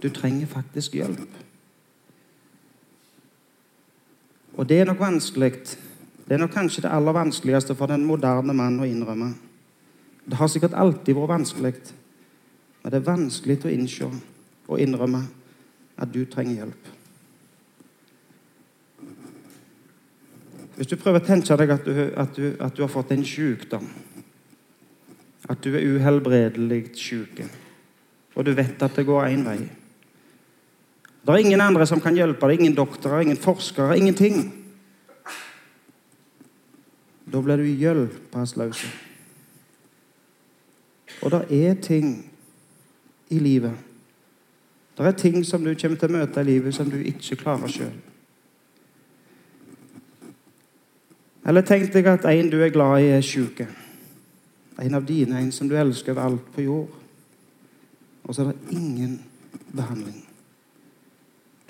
Du 0.02 0.08
trenger 0.14 0.48
faktisk 0.48 0.94
hjelp. 0.94 1.40
Og 4.56 4.68
det 4.68 4.80
er 4.80 4.88
nok 4.88 5.02
vanskelig. 5.02 5.52
Det 6.26 6.36
er 6.36 6.40
nok 6.40 6.54
kanskje 6.54 6.86
det 6.86 6.92
aller 6.94 7.12
vanskeligste 7.12 7.74
for 7.76 7.90
den 7.90 8.06
moderne 8.06 8.54
mann 8.56 8.78
å 8.80 8.88
innrømme. 8.88 9.32
Det 10.26 10.38
har 10.40 10.50
sikkert 10.50 10.74
alltid 10.74 11.14
vært 11.14 11.34
vanskelig, 11.34 11.74
men 12.82 12.92
det 12.92 12.98
er 12.98 13.10
vanskelig 13.10 13.58
å 13.66 13.70
innse 13.70 14.08
og 14.66 14.80
innrømme 14.82 15.26
at 15.96 16.12
du 16.12 16.24
trenger 16.28 16.62
hjelp. 16.62 16.92
Hvis 20.76 20.90
du 20.92 20.98
prøver 21.00 21.22
å 21.22 21.26
tenke 21.26 21.56
deg 21.56 21.72
at 21.72 21.86
du, 21.86 21.94
at 22.16 22.36
du, 22.36 22.44
at 22.60 22.76
du 22.76 22.82
har 22.84 22.92
fått 22.92 23.14
en 23.14 23.24
sykdom 23.24 23.88
at 25.48 25.62
du 25.62 25.74
er 25.76 25.84
uhelbredelig 25.86 26.90
syk, 26.98 27.42
og 28.34 28.46
du 28.46 28.52
vet 28.56 28.82
at 28.82 28.96
det 28.98 29.06
går 29.06 29.28
én 29.30 29.44
vei. 29.46 29.58
Det 31.26 31.34
er 31.34 31.42
ingen 31.42 31.62
andre 31.62 31.86
som 31.86 32.00
kan 32.02 32.16
hjelpe 32.18 32.48
deg, 32.50 32.60
ingen 32.60 32.76
doktorer, 32.76 33.24
ingen 33.24 33.38
forskere, 33.40 33.96
ingenting. 33.98 34.50
Da 37.26 37.42
blir 37.42 37.58
du 37.58 37.66
hjelpeløs. 37.66 38.84
Og 41.22 41.32
det 41.32 41.42
er 41.50 41.78
ting 41.82 42.10
i 43.30 43.38
livet 43.42 43.74
Det 44.96 45.06
er 45.06 45.16
ting 45.16 45.42
som 45.44 45.64
du 45.64 45.74
kommer 45.74 45.98
til 46.00 46.08
å 46.08 46.18
møte 46.18 46.40
i 46.40 46.48
livet 46.48 46.74
som 46.74 46.88
du 46.90 46.96
ikke 46.96 47.36
klarer 47.42 47.68
sjøl. 47.68 47.96
Eller 51.46 51.62
tenk 51.62 51.92
deg 51.94 52.08
at 52.10 52.24
en 52.26 52.48
du 52.50 52.56
er 52.64 52.72
glad 52.74 53.04
i, 53.04 53.10
er 53.14 53.24
sjuk 53.24 53.60
en 54.76 54.94
av 54.94 55.04
dine, 55.08 55.38
en 55.40 55.52
som 55.52 55.68
du 55.68 55.76
elsker 55.78 56.12
over 56.12 56.22
alt 56.22 56.48
på 56.54 56.66
jord. 56.66 56.96
Og 58.24 58.34
så 58.34 58.42
er 58.42 58.52
det 58.52 58.76
ingen 58.76 59.20
behandling. 59.72 60.18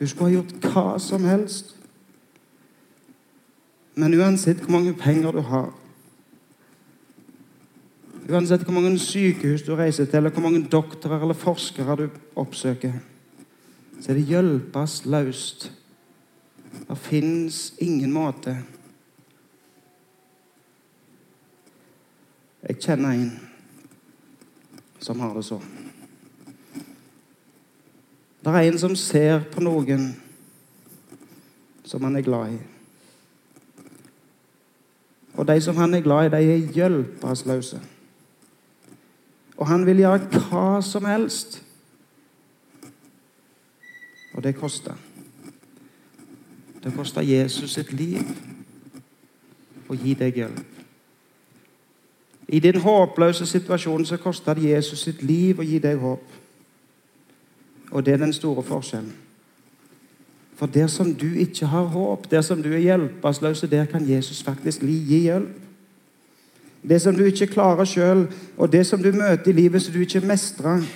Du 0.01 0.07
skulle 0.07 0.31
ha 0.31 0.37
gjort 0.41 0.71
hva 0.73 0.87
som 1.01 1.25
helst. 1.25 1.75
Men 3.95 4.15
uansett 4.19 4.61
hvor 4.65 4.75
mange 4.75 4.93
penger 4.99 5.33
du 5.33 5.41
har, 5.41 5.71
uansett 8.27 8.65
hvor 8.67 8.75
mange 8.75 8.99
sykehus 8.99 9.63
du 9.65 9.77
reiser 9.77 10.05
til, 10.05 10.19
eller 10.19 10.35
hvor 10.35 10.45
mange 10.45 10.67
doktorer 10.73 11.23
eller 11.23 11.39
forskere 11.39 11.97
du 11.97 12.09
oppsøker, 12.37 12.99
så 14.01 14.13
er 14.13 14.19
det 14.19 14.29
hjelpes 14.29 15.01
løst. 15.07 15.71
Det 16.87 16.99
fins 16.99 17.73
ingen 17.81 18.13
måte 18.13 18.59
Jeg 22.67 22.81
kjenner 22.83 23.15
en 23.15 23.29
som 24.99 25.21
har 25.23 25.37
det 25.37 25.45
så. 25.47 25.61
Det 28.43 28.55
er 28.55 28.67
en 28.67 28.79
som 28.79 28.97
ser 28.99 29.45
på 29.53 29.63
noen 29.63 30.09
som 31.87 32.03
han 32.03 32.19
er 32.19 32.27
glad 32.27 32.57
i. 32.57 32.59
Og 35.37 35.47
de 35.47 35.61
som 35.63 35.77
han 35.77 35.95
er 35.95 36.03
glad 36.03 36.27
i, 36.27 36.33
de 36.35 36.55
er 36.57 36.75
hjelpeløse. 36.75 37.79
Og 39.57 39.67
han 39.71 39.87
vil 39.87 40.03
gjøre 40.03 40.43
hva 40.49 40.81
som 40.85 41.07
helst. 41.09 41.61
Det 44.47 44.55
koster. 44.55 44.95
Det 46.85 46.93
koster 46.95 47.23
Jesus 47.27 47.73
sitt 47.75 47.89
liv 47.93 48.23
å 49.91 49.95
gi 49.99 50.13
deg 50.15 50.37
hjelp. 50.39 50.77
I 52.47 52.61
din 52.63 52.77
håpløse 52.79 53.47
situasjon 53.47 54.05
så 54.07 54.21
koster 54.23 54.55
det 54.55 54.69
Jesus 54.69 55.01
sitt 55.03 55.25
liv 55.27 55.59
å 55.59 55.67
gi 55.67 55.81
deg 55.83 55.99
håp. 55.99 56.37
Og 57.91 58.05
det 58.07 58.15
er 58.15 58.23
den 58.23 58.35
store 58.37 58.63
forskjellen. 58.63 59.11
For 60.55 60.71
der 60.71 60.87
som 60.87 61.11
du 61.11 61.27
ikke 61.27 61.67
har 61.67 61.89
håp, 61.91 62.29
der 62.31 62.45
som 62.47 62.63
du 62.63 62.69
er 62.71 62.85
hjelpeløs, 62.85 63.65
der 63.67 63.91
kan 63.91 64.07
Jesus 64.07 64.45
faktisk 64.47 64.85
gi 64.87 65.25
hjelp. 65.25 65.59
Det 66.87 67.01
som 67.03 67.19
du 67.19 67.25
ikke 67.27 67.51
klarer 67.51 67.85
sjøl, 67.85 68.29
og 68.57 68.71
det 68.73 68.85
som 68.87 69.03
du 69.03 69.11
møter 69.11 69.51
i 69.51 69.57
livet 69.59 69.83
som 69.83 69.95
du 69.95 70.07
ikke 70.07 70.23
mestrer, 70.23 70.87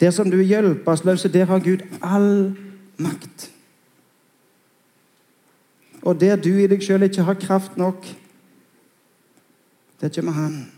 der 0.00 0.14
som 0.14 0.30
du 0.30 0.38
er 0.38 0.46
hjelpeløs, 0.52 1.26
der 1.34 1.50
har 1.50 1.58
Gud 1.66 1.82
all 1.98 2.54
makt. 2.96 3.50
Og 6.02 6.20
der 6.20 6.36
du 6.36 6.52
i 6.54 6.68
deg 6.70 6.82
sjøl 6.82 7.02
ikke 7.08 7.26
har 7.26 7.38
kraft 7.40 7.76
nok, 7.76 8.06
der 10.00 10.12
kommer 10.12 10.32
Han 10.32 10.72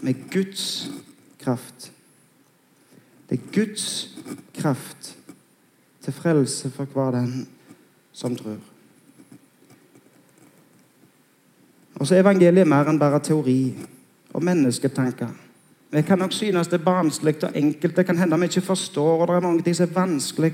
med 0.00 0.14
Guds 0.32 0.90
kraft. 1.42 1.92
Det 3.30 3.40
er 3.40 3.52
Guds 3.52 4.16
kraft 4.54 5.16
til 6.00 6.12
frelse 6.12 6.70
for 6.70 6.84
hver 6.84 7.10
den 7.10 7.48
som 8.12 8.36
tror. 8.36 8.56
Og 11.94 12.06
så 12.06 12.14
er 12.14 12.22
evangeliet 12.22 12.68
mer 12.68 12.88
enn 12.88 13.00
bare 13.00 13.20
teori 13.20 13.74
og 14.32 14.44
mennesketanker. 14.44 15.30
Vi 15.90 16.02
kan 16.02 16.18
nok 16.18 16.32
synes 16.32 16.68
det 16.68 16.80
er 16.80 16.84
barnslig 16.84 17.44
og 17.44 17.56
enkelt. 17.56 17.96
Det 17.96 18.06
kan 18.06 18.18
hende 18.18 18.38
vi 18.38 18.44
ikke 18.44 18.60
forstår, 18.60 19.20
og 19.20 19.28
det 19.28 19.36
er 19.36 19.40
mange 19.40 19.62
ting 19.62 19.76
som 19.76 19.88
er 19.88 19.94
vanskelig. 19.94 20.52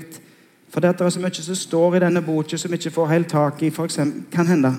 For 0.75 0.83
det 0.83 0.89
er 0.99 1.09
så 1.09 1.21
mye 1.23 1.31
som 1.39 1.55
står 1.55 1.93
i 1.95 1.99
denne 2.03 2.19
boka 2.19 2.57
som 2.59 2.71
vi 2.71 2.75
ikke 2.75 2.91
får 2.91 3.07
helt 3.07 3.29
tak 3.31 3.61
i, 3.63 3.69
for 3.71 3.87
eksempel, 3.87 4.25
kan 4.31 4.47
hende. 4.47 4.73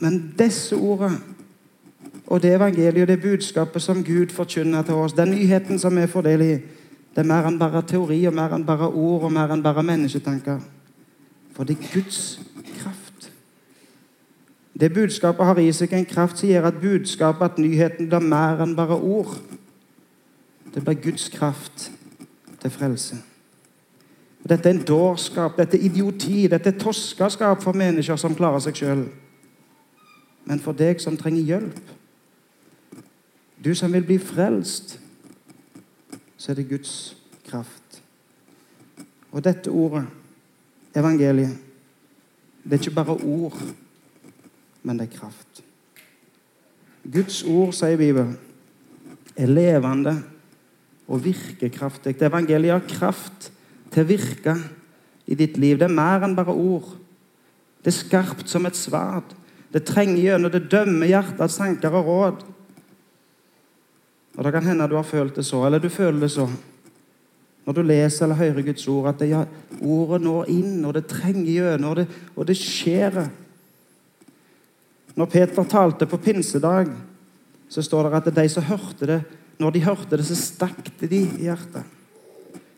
Men 0.00 0.14
disse 0.38 0.76
ordene 0.76 1.18
og 2.24 2.40
det 2.40 2.54
evangeliet 2.54 3.02
og 3.02 3.08
det 3.08 3.20
budskapet 3.20 3.82
som 3.82 4.00
Gud 4.04 4.32
forkynner 4.32 4.82
til 4.82 4.94
oss, 4.94 5.12
den 5.12 5.34
nyheten 5.34 5.78
som 5.78 5.96
vi 5.96 6.06
får 6.06 6.24
del 6.24 6.40
i, 6.40 6.54
det 7.12 7.20
er 7.20 7.28
mer 7.28 7.50
enn 7.50 7.58
bare 7.60 7.82
teori 7.84 8.22
og 8.24 8.32
mer 8.32 8.54
enn 8.56 8.64
bare 8.64 8.88
ord 8.88 9.26
og 9.28 9.34
mer 9.36 9.52
enn 9.52 9.62
bare 9.62 9.84
mennesketanker. 9.84 10.64
For 11.52 11.68
det 11.68 11.76
er 11.76 11.92
Guds 11.92 12.40
kraft. 12.78 13.28
Det 14.80 14.92
budskapet 14.94 15.46
har 15.46 15.60
i 15.60 15.68
seg 15.72 15.92
en 15.92 16.08
kraft 16.08 16.40
som 16.40 16.48
gjør 16.48 16.70
at 16.72 16.80
budskapet, 16.80 17.44
at 17.44 17.60
nyheten, 17.60 18.08
blir 18.08 18.24
mer 18.24 18.64
enn 18.64 18.72
bare 18.72 18.96
ord. 18.96 19.36
Det 20.72 20.80
blir 20.80 20.96
Guds 21.10 21.28
kraft 21.28 21.90
til 22.64 22.72
frelse. 22.72 23.20
Dette 24.44 24.68
er 24.68 24.74
en 24.74 24.84
dårskap, 24.84 25.56
dette 25.56 25.78
er 25.78 25.86
idioti, 25.88 26.46
dette 26.52 26.68
er 26.68 26.80
toskaskap 26.80 27.62
for 27.64 27.76
mennesker 27.76 28.18
som 28.20 28.36
klarer 28.36 28.60
seg 28.60 28.76
sjøl. 28.76 29.06
Men 30.44 30.60
for 30.60 30.76
deg 30.76 31.00
som 31.00 31.16
trenger 31.16 31.48
hjelp, 31.48 31.78
du 33.64 33.70
som 33.72 33.92
vil 33.96 34.04
bli 34.04 34.18
frelst, 34.20 34.98
så 36.36 36.52
er 36.52 36.58
det 36.60 36.68
Guds 36.68 37.14
kraft. 37.48 38.02
Og 39.32 39.40
dette 39.44 39.72
ordet, 39.72 40.04
evangeliet, 40.94 41.56
det 42.64 42.76
er 42.76 42.82
ikke 42.84 42.98
bare 42.98 43.16
ord, 43.16 43.56
men 44.82 45.00
det 45.00 45.08
er 45.08 45.16
kraft. 45.16 45.64
Guds 47.04 47.42
ord, 47.48 47.72
sier 47.76 47.96
Bibelen, 47.96 48.36
er 49.36 49.48
levende 49.48 50.14
og 51.08 51.24
virkekraftig. 51.24 52.14
Evangeliet 52.22 52.76
har 52.76 52.86
kraft 52.88 53.50
til 53.94 54.04
å 54.04 54.08
virke 54.08 54.56
i 55.30 55.38
ditt 55.38 55.56
liv. 55.60 55.78
Det 55.78 55.88
er 55.88 55.96
mer 55.96 56.26
enn 56.26 56.36
bare 56.36 56.52
ord. 56.54 56.90
Det 57.84 57.92
er 57.92 57.98
skarpt 58.00 58.50
som 58.50 58.66
et 58.66 58.78
sverd. 58.78 59.32
Det 59.74 59.84
trenger 59.86 60.20
gjennom, 60.22 60.52
det 60.52 60.68
dømmer 60.72 61.10
hjertets 61.10 61.58
tanker 61.58 61.96
og 61.98 62.10
råd. 62.10 62.44
Og 64.34 64.44
Det 64.44 64.52
kan 64.52 64.66
hende 64.66 64.88
du 64.90 64.96
har 64.98 65.06
følt 65.06 65.36
det 65.38 65.46
så, 65.46 65.64
eller 65.66 65.82
du 65.82 65.88
føler 65.88 66.20
det 66.26 66.32
så 66.34 66.48
når 67.64 67.76
du 67.78 67.82
leser 67.86 68.26
eller 68.26 68.36
hører 68.36 68.66
Guds 68.66 68.84
ord, 68.92 69.08
at 69.08 69.22
det, 69.22 69.30
ja, 69.30 69.44
ordet 69.80 70.20
når 70.20 70.50
inn, 70.52 70.84
og 70.84 70.92
det 70.96 71.06
trenger 71.08 71.48
gjennom, 71.48 71.94
og 71.94 71.96
det, 71.96 72.06
og 72.36 72.48
det 72.50 72.56
skjer. 72.60 73.22
Når 75.16 75.30
Peter 75.32 75.68
talte 75.70 76.08
på 76.10 76.20
pinsedag, 76.20 76.92
så 77.72 77.82
står 77.82 78.10
det 78.10 78.18
at 78.18 78.28
det 78.28 78.34
er 78.34 78.42
de 78.42 78.52
som 78.52 78.68
hørte 78.68 79.08
det, 79.08 79.20
når 79.56 79.72
de 79.72 79.84
hørte 79.86 80.18
det, 80.18 80.26
så 80.28 80.36
stakk 80.36 80.92
det 81.00 81.08
de 81.08 81.22
i 81.24 81.46
hjertet. 81.46 81.88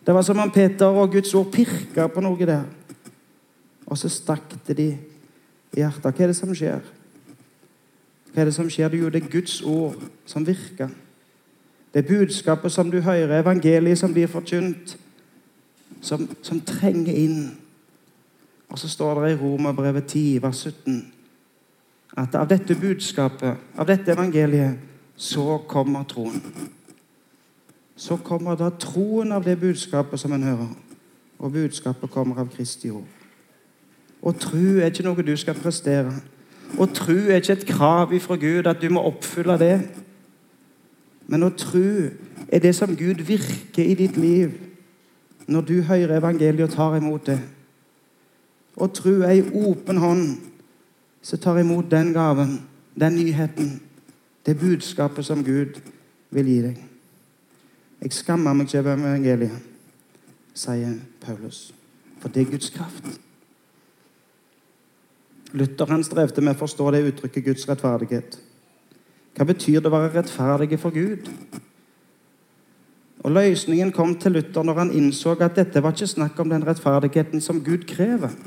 Det 0.06 0.14
var 0.14 0.22
som 0.22 0.38
om 0.38 0.50
Peter 0.50 0.86
og 0.86 1.10
Guds 1.12 1.34
ord 1.34 1.48
pirka 1.52 2.06
på 2.06 2.22
noe 2.22 2.46
der. 2.46 2.62
Og 3.86 3.98
så 3.98 4.08
stakk 4.10 4.54
det 4.68 4.76
de 4.78 4.86
i 5.74 5.80
hjertet. 5.80 6.06
Hva 6.06 6.22
er 6.22 6.30
det 6.30 6.36
som 6.38 6.52
skjer? 6.54 6.84
Hva 8.30 8.42
er 8.42 8.50
det 8.50 8.54
som 8.54 8.70
skjer? 8.70 8.88
Det 8.88 9.00
er 9.00 9.02
Jo, 9.02 9.10
det 9.10 9.30
Guds 9.30 9.62
ord 9.62 9.98
som 10.26 10.46
virker. 10.46 10.88
Det 11.94 12.04
er 12.04 12.08
budskapet 12.08 12.72
som 12.72 12.90
du 12.90 13.00
hører, 13.00 13.40
evangeliet 13.40 13.98
som 13.98 14.12
blir 14.12 14.26
forkynt, 14.26 14.96
som, 16.00 16.28
som 16.42 16.60
trenger 16.60 17.14
inn. 17.14 17.56
Og 18.68 18.78
så 18.78 18.88
står 18.88 19.24
det 19.24 19.32
i 19.32 19.40
Romerbrevet 19.40 20.04
10, 20.06 20.42
vers 20.42 20.66
17, 20.66 21.12
at 22.16 22.34
av 22.34 22.48
dette 22.48 22.74
budskapet, 22.78 23.56
av 23.78 23.86
dette 23.86 24.12
evangeliet, 24.12 24.78
så 25.16 25.58
kommer 25.68 26.04
troen 26.04 26.42
så 27.96 28.16
kommer 28.16 28.56
da 28.56 28.68
troen 28.70 29.32
av 29.32 29.44
det 29.44 29.56
budskapet 29.60 30.20
som 30.20 30.32
en 30.32 30.42
hører. 30.42 30.72
Og 31.38 31.52
budskapet 31.52 32.10
kommer 32.10 32.40
av 32.40 32.50
Kristi 32.52 32.90
ord. 32.90 33.06
Og 34.22 34.36
tro 34.40 34.80
er 34.80 34.90
ikke 34.90 35.04
noe 35.06 35.24
du 35.24 35.36
skal 35.36 35.56
prestere. 35.56 36.12
Og 36.78 36.92
tro 36.94 37.14
er 37.14 37.40
ikke 37.40 37.52
et 37.52 37.66
krav 37.68 38.12
ifra 38.12 38.36
Gud 38.40 38.66
at 38.66 38.80
du 38.82 38.88
må 38.92 39.04
oppfylle 39.06 39.58
det. 39.60 39.74
Men 41.26 41.46
å 41.46 41.52
tro 41.56 42.10
er 42.48 42.62
det 42.62 42.74
som 42.76 42.96
Gud 42.96 43.22
virker 43.26 43.84
i 43.84 43.96
ditt 43.98 44.16
liv 44.20 44.54
når 45.46 45.62
du 45.62 45.76
hører 45.86 46.16
evangeliet 46.18 46.68
og 46.68 46.74
tar 46.74 46.96
imot 46.98 47.26
det. 47.30 47.38
Å 48.76 48.88
tro 48.92 49.14
er 49.22 49.36
ei 49.36 49.44
åpen 49.66 50.00
hånd 50.02 50.26
som 51.22 51.40
tar 51.40 51.60
imot 51.62 51.88
den 51.90 52.12
gaven, 52.14 52.58
den 52.98 53.16
nyheten, 53.16 53.70
det 54.46 54.58
budskapet 54.58 55.26
som 55.26 55.44
Gud 55.44 55.80
vil 56.30 56.50
gi 56.50 56.60
deg. 56.66 56.82
Jeg 58.06 58.12
skammer 58.14 58.54
meg 58.54 58.68
ikke 58.68 58.84
over 58.84 58.92
evangeliet, 58.94 59.62
sier 60.54 60.92
Paulus. 61.24 61.72
For 62.22 62.30
det 62.30 62.44
er 62.44 62.52
Guds 62.52 62.68
kraft. 62.70 63.08
Luther 65.58 65.90
han 65.90 66.04
strevde 66.06 66.44
med 66.44 66.54
å 66.54 66.60
forstå 66.60 66.86
det 66.94 67.00
uttrykket 67.08 67.48
Guds 67.48 67.66
rettferdighet. 67.66 68.38
Hva 69.34 69.48
betyr 69.50 69.82
det 69.82 69.90
å 69.90 69.96
være 69.96 70.12
rettferdige 70.20 70.78
for 70.78 70.94
Gud? 70.94 71.26
Og 73.26 73.34
Løsningen 73.34 73.90
kom 73.90 74.14
til 74.22 74.38
Luther 74.38 74.62
når 74.62 74.84
han 74.84 74.94
innså 74.94 75.34
at 75.40 75.58
dette 75.58 75.82
var 75.82 75.98
ikke 75.98 76.14
snakk 76.14 76.38
om 76.38 76.54
den 76.54 76.70
rettferdigheten 76.70 77.42
som 77.42 77.58
Gud 77.58 77.90
krever. 77.90 78.38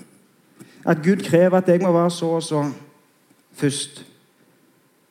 At 0.88 1.04
Gud 1.04 1.28
krever 1.28 1.60
at 1.60 1.68
jeg 1.68 1.84
må 1.84 1.92
være 1.92 2.16
så 2.16 2.36
og 2.40 2.46
så 2.48 2.64
først. 3.60 4.06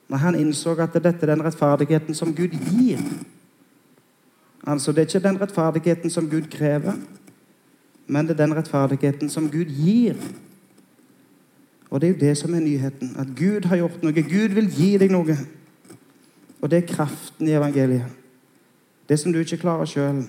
Når 0.09 0.25
han 0.25 0.41
innså 0.41 0.79
at 0.81 0.97
dette 0.97 1.19
er 1.21 1.37
den 1.37 1.45
rettferdigheten 1.45 2.17
som 2.17 2.33
Gud 2.33 2.57
gir. 2.73 3.11
Altså, 4.69 4.93
Det 4.93 4.99
er 4.99 5.07
ikke 5.07 5.29
den 5.29 5.41
rettferdigheten 5.41 6.11
som 6.11 6.31
Gud 6.31 6.43
krever, 6.51 6.93
men 8.07 8.27
det 8.27 8.41
er 8.41 8.47
den 8.47 8.57
rettferdigheten 8.57 9.31
som 9.31 9.51
Gud 9.51 9.65
gir. 9.65 10.15
Og 11.91 12.01
det 12.01 12.09
er 12.09 12.13
jo 12.13 12.21
det 12.21 12.37
som 12.37 12.55
er 12.55 12.61
nyheten. 12.61 13.17
At 13.19 13.27
Gud 13.37 13.65
har 13.65 13.77
gjort 13.77 14.03
noe. 14.03 14.13
Gud 14.13 14.55
vil 14.55 14.71
gi 14.71 14.99
deg 14.99 15.11
noe. 15.11 15.37
Og 16.61 16.71
det 16.71 16.83
er 16.83 16.95
kraften 16.95 17.49
i 17.49 17.55
evangeliet. 17.57 18.05
Det 19.09 19.19
som 19.19 19.33
du 19.33 19.39
ikke 19.39 19.57
klarer 19.57 19.89
sjøl. 19.89 20.27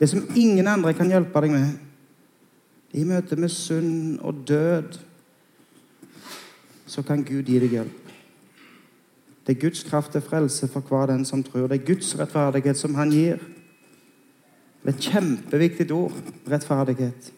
Det 0.00 0.08
som 0.08 0.28
ingen 0.36 0.66
andre 0.66 0.94
kan 0.94 1.08
hjelpe 1.08 1.40
deg 1.40 1.50
med. 1.50 1.66
I 2.92 3.04
møte 3.04 3.36
med 3.36 3.48
synd 3.48 4.18
og 4.20 4.46
død 4.48 4.96
så 6.86 7.02
kan 7.02 7.24
Gud 7.24 7.42
gi 7.42 7.58
deg 7.58 7.70
hjelp. 7.70 8.12
Det 9.46 9.56
er 9.56 9.60
Guds 9.60 9.82
kraft 9.82 10.12
til 10.12 10.20
frelse 10.24 10.68
for 10.68 10.80
hver 10.80 11.06
den 11.06 11.24
som 11.24 11.42
tror. 11.42 11.66
Det 11.66 11.80
er 11.80 11.86
Guds 11.86 12.18
rettferdighet 12.18 12.76
som 12.80 12.94
han 12.94 13.12
gir. 13.12 13.36
Det 14.84 14.92
er 14.92 14.98
et 14.98 15.08
kjempeviktig 15.08 15.88
ord 15.96 16.12
rettferdighet. 16.50 17.32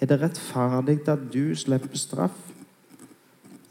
Er 0.00 0.06
det 0.06 0.20
rettferdig 0.22 1.02
at 1.10 1.26
du 1.34 1.50
slipper 1.58 1.98
straff? 1.98 2.38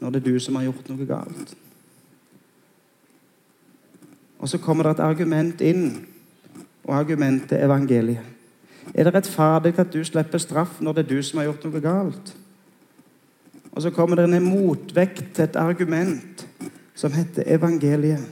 når 0.00 0.10
det 0.10 0.20
er 0.20 0.32
du 0.32 0.40
som 0.40 0.56
har 0.56 0.66
gjort 0.68 0.88
noe 0.88 1.06
galt. 1.06 1.54
Og 4.40 4.48
så 4.48 4.58
kommer 4.58 4.88
det 4.88 4.96
et 4.96 5.04
argument 5.04 5.60
inn, 5.60 5.86
og 6.88 6.96
argumentet 6.96 7.60
evangeliet. 7.60 8.24
Er 8.94 9.04
det 9.04 9.14
rettferdig 9.14 9.74
at 9.78 9.92
du 9.92 10.00
slipper 10.04 10.40
straff 10.40 10.80
når 10.80 10.96
det 10.96 11.02
er 11.04 11.10
du 11.10 11.22
som 11.22 11.38
har 11.38 11.50
gjort 11.50 11.66
noe 11.68 11.82
galt? 11.84 12.32
Og 13.70 13.82
så 13.84 13.92
kommer 13.94 14.18
det 14.18 14.24
en 14.26 14.48
motvekt 14.48 15.34
til 15.36 15.44
et 15.44 15.58
argument 15.60 16.46
som 16.98 17.12
heter 17.12 17.44
evangeliet. 17.46 18.24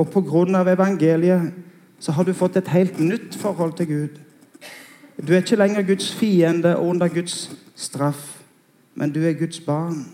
Og 0.00 0.08
på 0.10 0.24
grunn 0.24 0.56
av 0.56 0.68
evangeliet 0.72 1.52
så 2.00 2.12
har 2.12 2.24
du 2.24 2.32
fått 2.34 2.56
et 2.56 2.68
helt 2.72 2.98
nytt 3.00 3.36
forhold 3.36 3.76
til 3.78 3.86
Gud. 3.86 4.20
Du 5.20 5.32
er 5.32 5.42
ikke 5.44 5.56
lenger 5.60 5.82
Guds 5.82 6.12
fiende 6.16 6.76
og 6.76 6.88
under 6.88 7.08
Guds 7.08 7.50
straff, 7.76 8.40
men 8.94 9.12
du 9.12 9.20
er 9.20 9.36
Guds 9.38 9.60
barn. 9.60 10.06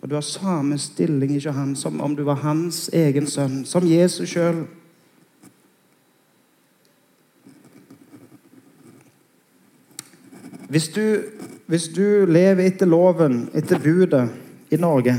Og 0.00 0.10
du 0.10 0.14
har 0.14 0.22
samme 0.22 0.78
stilling 0.78 1.34
i 1.34 1.40
han 1.50 1.76
som 1.76 2.00
om 2.00 2.16
du 2.16 2.22
var 2.22 2.34
hans 2.34 2.90
egen 2.92 3.26
sønn, 3.26 3.64
som 3.66 3.86
Jesus 3.86 4.30
sjøl. 4.30 4.62
Hvis 10.68 10.90
hvis 11.68 11.88
du 11.92 12.24
lever 12.24 12.64
etter 12.64 12.88
loven, 12.88 13.50
etter 13.52 13.78
budet 13.78 14.30
i 14.72 14.76
Norge, 14.80 15.14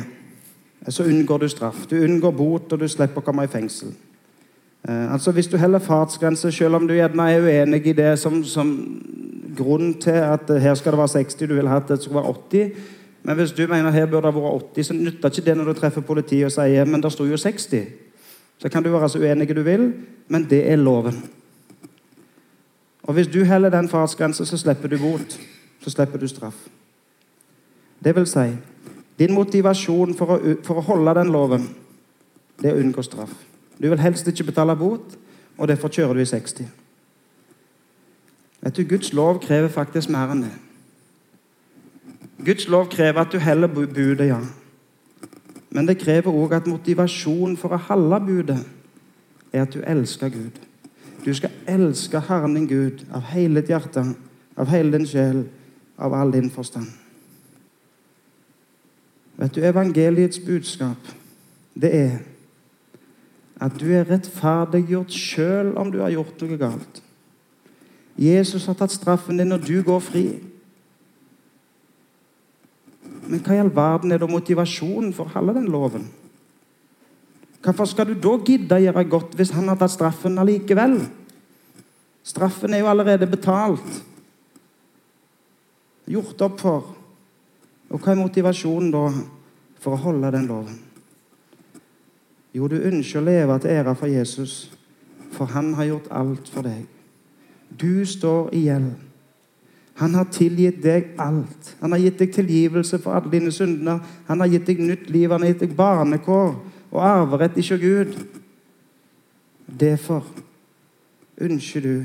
så 0.89 1.03
unngår 1.03 1.37
du 1.37 1.47
straff. 1.49 1.85
Du 1.85 1.99
unngår 2.01 2.31
bot, 2.31 2.73
og 2.73 2.79
du 2.79 2.87
slipper 2.89 3.21
å 3.21 3.25
komme 3.25 3.45
i 3.45 3.51
fengsel. 3.51 3.91
Eh, 4.87 5.13
altså 5.13 5.31
Hvis 5.31 5.47
du 5.47 5.57
heller 5.57 5.79
fartsgrense, 5.79 6.51
selv 6.51 6.75
om 6.75 6.87
du 6.87 6.93
gjerne 6.93 7.31
er 7.31 7.41
uenig 7.41 7.87
i 7.87 7.93
det 7.93 8.19
som, 8.19 8.43
som 8.43 9.01
grunn 9.57 9.93
til 10.01 10.11
at 10.11 10.61
her 10.61 10.75
skal 10.75 10.91
det 10.91 10.99
være 10.99 11.07
60, 11.07 11.33
du 11.49 11.55
vil 11.55 11.67
ha 11.67 11.75
at 11.75 11.87
det 11.87 12.03
skal 12.03 12.15
være 12.15 12.33
80 12.51 12.71
Men 13.23 13.35
hvis 13.35 13.51
du 13.51 13.67
mener 13.67 13.91
her 13.91 14.05
burde 14.05 14.27
det 14.27 14.35
vært 14.35 14.63
80, 14.75 14.83
så 14.83 14.93
nytter 14.93 15.29
ikke 15.29 15.45
det 15.45 15.57
når 15.57 15.63
du 15.63 15.73
treffer 15.73 16.01
politiet 16.01 16.45
og 16.45 16.51
sier 16.51 16.85
men 16.85 17.03
det 17.03 17.11
sto 17.11 17.25
jo 17.25 17.37
60. 17.37 17.87
Så 18.57 18.69
kan 18.69 18.83
du 18.83 18.91
være 18.91 19.09
så 19.09 19.19
uenig 19.19 19.55
du 19.55 19.61
vil, 19.61 19.93
men 20.27 20.49
det 20.49 20.71
er 20.71 20.75
loven. 20.75 21.23
Og 23.03 23.13
hvis 23.13 23.27
du 23.27 23.43
heller 23.43 23.69
den 23.69 23.89
fartsgrensen, 23.89 24.45
så 24.45 24.57
slipper 24.57 24.87
du 24.87 24.97
bot. 24.97 25.39
Så 25.81 25.89
slipper 25.89 26.19
du 26.19 26.27
straff. 26.27 26.55
Det 28.03 28.15
vil 28.15 28.27
si, 28.27 28.47
din 29.19 29.33
motivasjon 29.33 30.15
for 30.15 30.35
å, 30.35 30.39
for 30.63 30.79
å 30.79 30.81
holde 30.81 31.13
den 31.13 31.31
loven, 31.31 31.69
det 32.61 32.71
er 32.71 32.77
å 32.77 32.83
unngå 32.83 33.03
straff. 33.03 33.48
Du 33.81 33.89
vil 33.89 33.99
helst 33.99 34.27
ikke 34.27 34.43
betale 34.43 34.75
bot, 34.75 35.17
og 35.57 35.67
derfor 35.67 35.87
kjører 35.87 36.13
du 36.13 36.19
i 36.19 36.25
60. 36.25 36.61
Vet 38.61 38.77
du, 38.77 38.83
Guds 38.83 39.13
lov 39.13 39.39
krever 39.39 39.67
faktisk 39.71 40.09
mer 40.11 40.31
enn 40.33 40.43
det. 40.43 40.55
Guds 42.45 42.67
lov 42.67 42.89
krever 42.91 43.21
at 43.21 43.31
du 43.31 43.39
heller 43.39 43.67
budet, 43.67 44.27
ja. 44.27 44.39
Men 45.69 45.87
det 45.87 45.99
krever 46.01 46.31
òg 46.31 46.55
at 46.55 46.67
motivasjonen 46.67 47.57
for 47.57 47.75
å 47.75 47.83
holde 47.89 48.19
budet 48.25 48.59
er 49.53 49.63
at 49.63 49.73
du 49.73 49.83
elsker 49.85 50.31
Gud. 50.33 50.59
Du 51.25 51.33
skal 51.33 51.51
elske 51.67 52.19
Herren 52.19 52.55
din 52.55 52.67
Gud 52.67 53.03
av 53.13 53.27
hele 53.31 53.61
ditt 53.61 53.71
hjerte, 53.71 54.03
av 54.57 54.71
hele 54.71 54.97
din 54.97 55.07
sjel, 55.07 55.43
av 55.97 56.15
all 56.15 56.31
din 56.33 56.49
forstand. 56.51 56.87
Vet 59.39 59.55
du, 59.55 59.61
Evangeliets 59.63 60.39
budskap, 60.43 61.11
det 61.75 61.95
er 61.95 62.17
at 63.59 63.75
du 63.75 63.89
er 63.91 64.07
rettferdiggjort 64.07 65.11
sjøl 65.11 65.73
om 65.79 65.91
du 65.91 65.99
har 65.99 66.13
gjort 66.13 66.39
noe 66.43 66.59
galt. 66.59 67.01
Jesus 68.19 68.65
har 68.67 68.77
tatt 68.79 68.95
straffen 68.95 69.39
din, 69.39 69.51
og 69.55 69.63
du 69.63 69.81
går 69.83 70.01
fri. 70.03 70.25
Men 73.29 73.43
hva 73.45 73.55
i 73.55 73.61
all 73.61 73.71
verden 73.71 74.11
er 74.11 74.21
da 74.21 74.27
motivasjonen 74.31 75.13
for 75.15 75.27
å 75.27 75.35
holde 75.35 75.59
den 75.59 75.69
loven? 75.71 76.07
Hvorfor 77.59 77.89
skal 77.91 78.07
du 78.09 78.15
da 78.15 78.37
gidde 78.47 78.77
å 78.77 78.83
gjøre 78.83 79.07
godt 79.11 79.35
hvis 79.37 79.51
han 79.55 79.67
har 79.67 79.79
tatt 79.79 79.93
straffen 79.93 80.39
allikevel? 80.39 80.97
Straffen 82.23 82.73
er 82.73 82.83
jo 82.83 82.89
allerede 82.91 83.27
betalt. 83.29 83.99
Gjort 86.09 86.47
opp 86.47 86.59
for. 86.63 86.93
Og 87.89 87.99
hva 87.99 88.13
er 88.13 88.21
motivasjonen 88.21 88.91
da 88.93 89.05
for 89.79 89.95
å 89.95 90.03
holde 90.07 90.31
den 90.35 90.47
loven? 90.49 90.79
Jo, 92.59 92.67
du 92.67 92.75
ønsker 92.75 93.21
å 93.21 93.23
leve 93.23 93.55
til 93.63 93.71
ære 93.71 93.93
for 93.95 94.11
Jesus, 94.11 94.53
for 95.31 95.47
han 95.53 95.71
har 95.77 95.87
gjort 95.87 96.09
alt 96.11 96.49
for 96.51 96.67
deg. 96.67 96.81
Du 97.71 98.03
står 98.03 98.49
i 98.57 98.65
gjeld. 98.65 98.89
Han 100.01 100.15
har 100.15 100.27
tilgitt 100.31 100.81
deg 100.83 101.13
alt. 101.19 101.71
Han 101.79 101.95
har 101.95 102.03
gitt 102.03 102.19
deg 102.19 102.33
tilgivelse 102.35 102.99
for 102.99 103.15
alle 103.15 103.31
dine 103.31 103.51
synder. 103.51 104.03
Han 104.27 104.43
har 104.43 104.51
gitt 104.51 104.67
deg 104.67 104.83
nytt 104.83 105.07
liv, 105.11 105.31
han 105.31 105.43
har 105.43 105.53
gitt 105.53 105.63
deg 105.63 105.77
barnekår 105.79 106.53
og 106.89 106.99
arverett 107.05 107.55
ikke 107.63 107.79
Gud. 107.79 108.19
Derfor 109.79 110.27
ønsker 111.39 111.83
du 111.83 111.95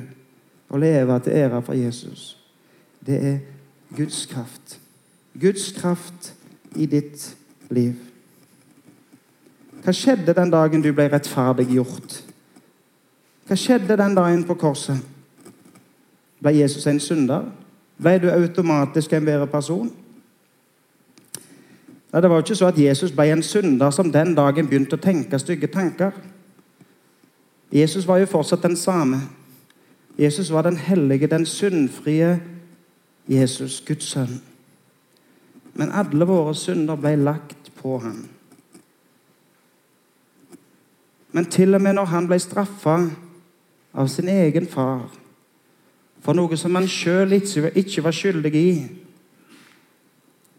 å 0.71 0.79
leve 0.79 1.19
til 1.27 1.38
ære 1.43 1.62
for 1.67 1.79
Jesus. 1.79 2.35
Det 3.03 3.19
er 3.19 3.38
Guds 3.97 4.23
kraft. 4.31 4.79
Guds 5.35 5.73
kraft 5.75 6.35
i 6.79 6.87
ditt 6.87 7.33
liv. 7.75 8.13
Hva 9.85 9.92
skjedde 9.92 10.33
den 10.33 10.51
dagen 10.51 10.83
du 10.83 10.92
ble 10.97 11.11
rettferdiggjort? 11.12 12.23
Hva 13.44 13.57
skjedde 13.61 13.99
den 14.01 14.16
dagen 14.16 14.47
på 14.49 14.57
korset? 14.57 15.03
Ble 16.40 16.55
Jesus 16.57 16.87
en 16.88 17.01
synder? 17.01 17.44
Ble 18.01 18.16
du 18.18 18.31
automatisk 18.33 19.12
en 19.12 19.27
bedre 19.27 19.47
person? 19.47 19.90
Nei, 22.12 22.20
Det 22.20 22.31
var 22.31 22.37
jo 22.37 22.42
ikke 22.47 22.55
så 22.55 22.66
at 22.66 22.79
Jesus 22.79 23.12
ble 23.12 23.33
en 23.33 23.42
synder 23.42 23.90
som 23.90 24.12
den 24.12 24.35
dagen 24.35 24.68
begynte 24.68 24.97
å 24.97 25.03
tenke 25.03 25.38
stygge 25.38 25.66
tanker. 25.66 26.12
Jesus 27.73 28.07
var 28.07 28.18
jo 28.18 28.27
fortsatt 28.31 28.62
den 28.62 28.77
samme. 28.77 29.20
Jesus 30.18 30.51
var 30.51 30.62
den 30.62 30.77
hellige, 30.77 31.27
den 31.27 31.47
syndfrie 31.47 32.40
Jesus, 33.29 33.83
Guds 33.87 34.05
sønn. 34.05 34.40
Men 35.75 35.90
alle 35.92 36.25
våre 36.25 36.55
synder 36.55 36.97
ble 36.97 37.16
lagt 37.16 37.73
på 37.83 37.99
ham. 37.99 38.29
Men 41.35 41.51
til 41.51 41.75
og 41.75 41.83
med 41.83 41.97
når 41.99 42.11
han 42.12 42.27
ble 42.31 42.38
straffa 42.38 42.99
av 43.94 44.09
sin 44.11 44.29
egen 44.31 44.66
far 44.70 45.09
for 46.25 46.33
noe 46.33 46.57
som 46.57 46.75
han 46.79 46.87
sjøl 46.88 47.35
ikke 47.37 48.03
var 48.05 48.14
skyldig 48.16 48.53
i, 48.57 48.70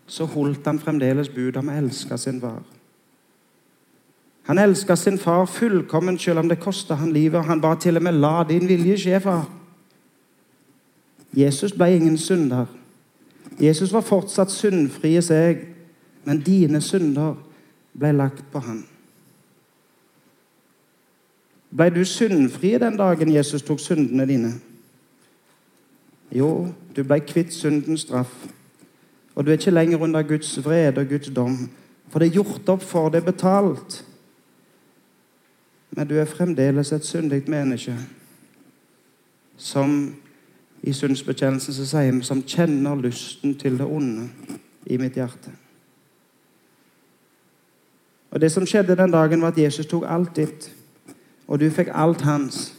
så 0.06 0.28
holdt 0.30 0.68
han 0.68 0.78
fremdeles 0.78 1.32
budet 1.34 1.58
om 1.58 1.72
å 1.72 1.78
elske 1.80 2.18
sin 2.22 2.38
far. 2.44 2.62
Han 4.46 4.62
elska 4.62 4.94
sin 4.96 5.18
far 5.18 5.48
fullkomment 5.50 6.22
selv 6.22 6.44
om 6.44 6.50
det 6.52 6.60
kosta 6.62 7.00
han 7.00 7.14
livet. 7.14 7.40
og 7.40 7.46
Han 7.46 7.62
ba 7.62 7.76
til 7.76 7.98
og 7.98 8.04
med 8.04 8.14
'la 8.14 8.44
din 8.44 8.68
vilje 8.68 8.98
skje, 8.98 9.20
far'. 9.20 9.50
Jesus 11.34 11.72
ble 11.72 11.96
ingen 11.96 12.18
synder. 12.18 12.66
Jesus 13.60 13.94
var 13.94 14.02
fortsatt 14.02 14.52
syndfri 14.52 15.18
i 15.18 15.22
seg, 15.22 15.66
men 16.26 16.42
dine 16.42 16.82
synder 16.82 17.36
ble 17.98 18.12
lagt 18.12 18.44
på 18.52 18.60
han. 18.60 18.84
Ble 21.76 21.90
du 21.92 22.06
syndfri 22.08 22.78
den 22.80 22.98
dagen 22.98 23.34
Jesus 23.34 23.62
tok 23.62 23.80
syndene 23.80 24.28
dine? 24.28 24.54
Jo, 26.32 26.68
du 26.96 27.04
ble 27.04 27.20
kvitt 27.20 27.54
syndens 27.54 28.06
straff. 28.08 28.32
Og 29.36 29.46
du 29.46 29.52
er 29.52 29.60
ikke 29.60 29.72
lenger 29.72 30.02
under 30.02 30.24
Guds 30.24 30.56
vrede 30.66 31.02
og 31.02 31.10
Guds 31.10 31.30
dom. 31.36 31.58
For 32.10 32.20
det 32.20 32.30
er 32.30 32.38
gjort 32.38 32.70
opp 32.70 32.84
for, 32.84 33.16
er 33.16 33.22
betalt. 33.22 34.06
Men 35.92 36.08
du 36.08 36.16
er 36.16 36.26
fremdeles 36.26 36.92
et 36.92 37.06
syndig 37.06 37.44
menneske 37.48 37.96
som 39.58 40.16
i 40.84 40.94
syndsbekjennelsen 40.94 41.74
så 41.74 41.86
sier 41.88 42.12
vi 42.12 42.24
som 42.28 42.44
kjenner 42.44 43.00
lysten 43.00 43.56
til 43.58 43.78
det 43.80 43.88
onde 43.88 44.28
i 44.86 44.98
mitt 44.98 45.16
hjerte. 45.16 45.52
Og 48.32 48.42
Det 48.42 48.52
som 48.52 48.66
skjedde 48.68 48.96
den 48.96 49.12
dagen, 49.12 49.42
var 49.42 49.48
at 49.48 49.58
Jesus 49.58 49.86
tok 49.86 50.04
alt 50.08 50.36
ditt 50.36 50.72
og 51.48 51.60
du 51.60 51.70
fikk 51.70 51.92
alt 51.94 52.22
hans. 52.26 52.74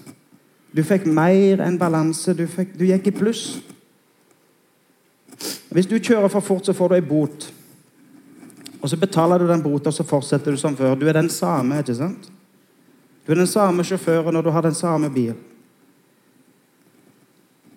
Du 0.76 0.82
fikk 0.84 1.06
mer 1.06 1.62
enn 1.64 1.78
balanse. 1.78 2.34
Du, 2.34 2.46
fikk, 2.50 2.74
du 2.78 2.84
gikk 2.84 3.06
i 3.08 3.14
pluss. 3.14 3.44
Hvis 5.70 5.88
du 5.88 5.98
kjører 5.98 6.28
for 6.32 6.44
fort, 6.44 6.66
så 6.66 6.74
får 6.76 6.88
du 6.88 6.96
ei 6.98 7.04
bot. 7.04 7.52
Og 8.80 8.90
Så 8.90 8.96
betaler 8.96 9.38
du 9.38 9.48
den 9.48 9.62
bota, 9.62 9.90
og 9.90 9.94
så 9.94 10.04
fortsetter 10.06 10.50
du 10.50 10.56
som 10.56 10.76
før. 10.76 10.94
Du 10.94 11.06
er 11.08 11.12
den 11.12 11.28
samme. 11.28 11.78
ikke 11.78 11.94
sant? 11.94 12.30
Du 13.26 13.32
er 13.32 13.40
den 13.40 13.46
samme 13.46 13.84
sjåføren 13.84 14.34
når 14.34 14.42
du 14.42 14.50
har 14.50 14.62
den 14.62 14.74
samme 14.74 15.10
bil. 15.10 15.34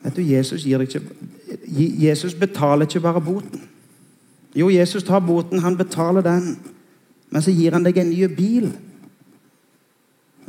Vet 0.04 0.15
du, 0.15 0.21
Jesus, 0.21 0.65
ikke, 0.65 1.02
Jesus 1.75 2.34
betaler 2.34 2.86
ikke 2.86 2.99
bare 2.99 3.21
boten. 3.21 3.62
Jo, 4.56 4.69
Jesus 4.69 5.04
tar 5.04 5.19
boten, 5.19 5.60
han 5.60 5.78
betaler 5.78 6.21
den. 6.21 6.60
Men 7.30 7.41
så 7.41 7.52
gir 7.52 7.73
han 7.73 7.84
deg 7.84 7.97
en 7.97 8.10
ny 8.10 8.28
bil. 8.36 8.71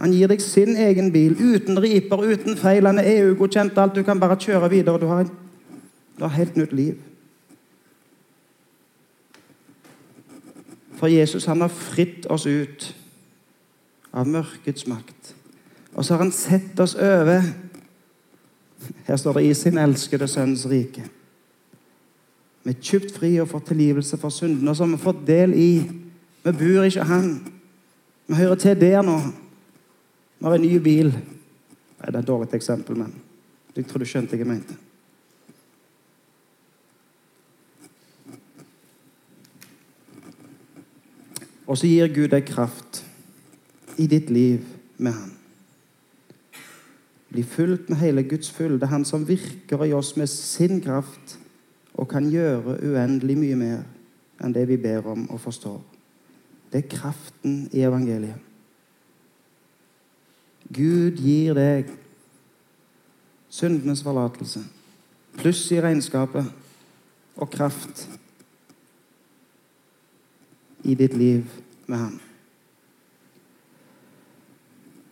Han 0.01 0.13
gir 0.17 0.31
deg 0.33 0.41
sin 0.41 0.77
egen 0.81 1.11
bil, 1.13 1.35
uten 1.37 1.77
riper, 1.83 2.23
uten 2.25 2.57
feil. 2.57 2.87
Han 2.89 2.99
er 2.99 3.09
EU-godkjent. 3.19 3.79
alt. 3.79 3.95
Du 3.95 4.03
kan 4.03 4.21
bare 4.21 4.37
kjøre 4.37 4.71
videre. 4.71 5.01
Du 5.01 5.07
har, 5.07 5.21
et 5.21 6.31
helt 6.31 6.57
nytt 6.57 6.73
liv. 6.73 6.95
For 10.97 11.07
Jesus 11.07 11.45
han 11.45 11.61
har 11.61 11.69
fritt 11.69 12.27
oss 12.27 12.47
ut 12.47 12.95
av 14.13 14.29
mørkets 14.29 14.87
makt. 14.87 15.35
Og 15.95 16.05
så 16.05 16.15
har 16.15 16.25
han 16.25 16.33
sett 16.33 16.81
oss 16.81 16.95
over 16.95 17.43
Her 19.07 19.17
står 19.17 19.33
det 19.33 19.45
'i 19.45 19.55
sin 19.55 19.79
elskede 19.79 20.29
sønns 20.29 20.67
rike'. 20.67 21.09
Vi 22.65 22.71
er 22.71 22.81
kjøpt 22.83 23.15
fri 23.19 23.41
og 23.41 23.49
får 23.49 23.59
tilgivelse 23.59 24.17
for 24.17 24.29
syndene, 24.29 24.71
og 24.71 24.77
så 24.77 24.85
har 24.85 24.97
vi 24.97 25.03
fått 25.03 25.27
del 25.27 25.53
i. 25.55 25.91
Vi 26.45 26.53
bor 26.53 26.83
ikke 26.83 27.03
han. 27.03 27.53
Vi 28.27 28.35
hører 28.35 28.55
til 28.55 28.81
der 28.81 29.03
nå. 29.03 29.21
Vi 30.41 30.47
har 30.47 30.55
en 30.57 30.63
ny 30.65 30.79
bil. 30.81 31.11
Nei, 31.13 32.07
Det 32.07 32.15
er 32.15 32.23
et 32.23 32.27
dårlig 32.27 32.55
eksempel, 32.57 32.97
men 32.97 33.13
jeg 33.77 33.85
tror 33.87 34.01
du 34.01 34.09
skjønte 34.09 34.39
hva 34.39 34.41
jeg 34.41 34.49
mente. 34.49 34.77
Og 41.69 41.77
så 41.79 41.87
gir 41.87 42.09
Gud 42.09 42.33
deg 42.33 42.49
kraft 42.49 43.05
i 44.01 44.09
ditt 44.09 44.33
liv 44.33 44.65
med 44.97 45.13
Han. 45.13 45.37
Bli 47.31 47.45
fulgt 47.47 47.93
med 47.93 48.01
hele 48.01 48.25
Guds 48.27 48.51
full. 48.51 48.81
Det 48.81 48.89
er 48.89 48.97
Han 48.97 49.05
som 49.05 49.29
virker 49.29 49.85
i 49.85 49.93
oss 49.93 50.17
med 50.17 50.27
sin 50.27 50.81
kraft 50.81 51.37
og 51.95 52.09
kan 52.09 52.27
gjøre 52.33 52.81
uendelig 52.81 53.37
mye 53.39 53.57
mer 53.61 53.81
enn 54.41 54.57
det 54.57 54.65
vi 54.73 54.81
ber 54.81 55.05
om 55.13 55.29
og 55.31 55.41
forstår. 55.41 55.83
Det 56.73 56.81
er 56.81 56.97
kraften 56.97 57.67
i 57.77 57.85
evangeliet. 57.85 58.50
Gud 60.75 61.19
gir 61.19 61.55
deg 61.55 61.91
syndenes 63.51 64.03
forlatelse, 64.07 64.63
pluss 65.39 65.65
i 65.75 65.81
regnskapet 65.83 66.47
og 67.37 67.51
kraft 67.51 68.07
i 70.87 70.95
ditt 70.95 71.17
liv 71.19 71.45
med 71.87 71.99
ham. 71.99 72.21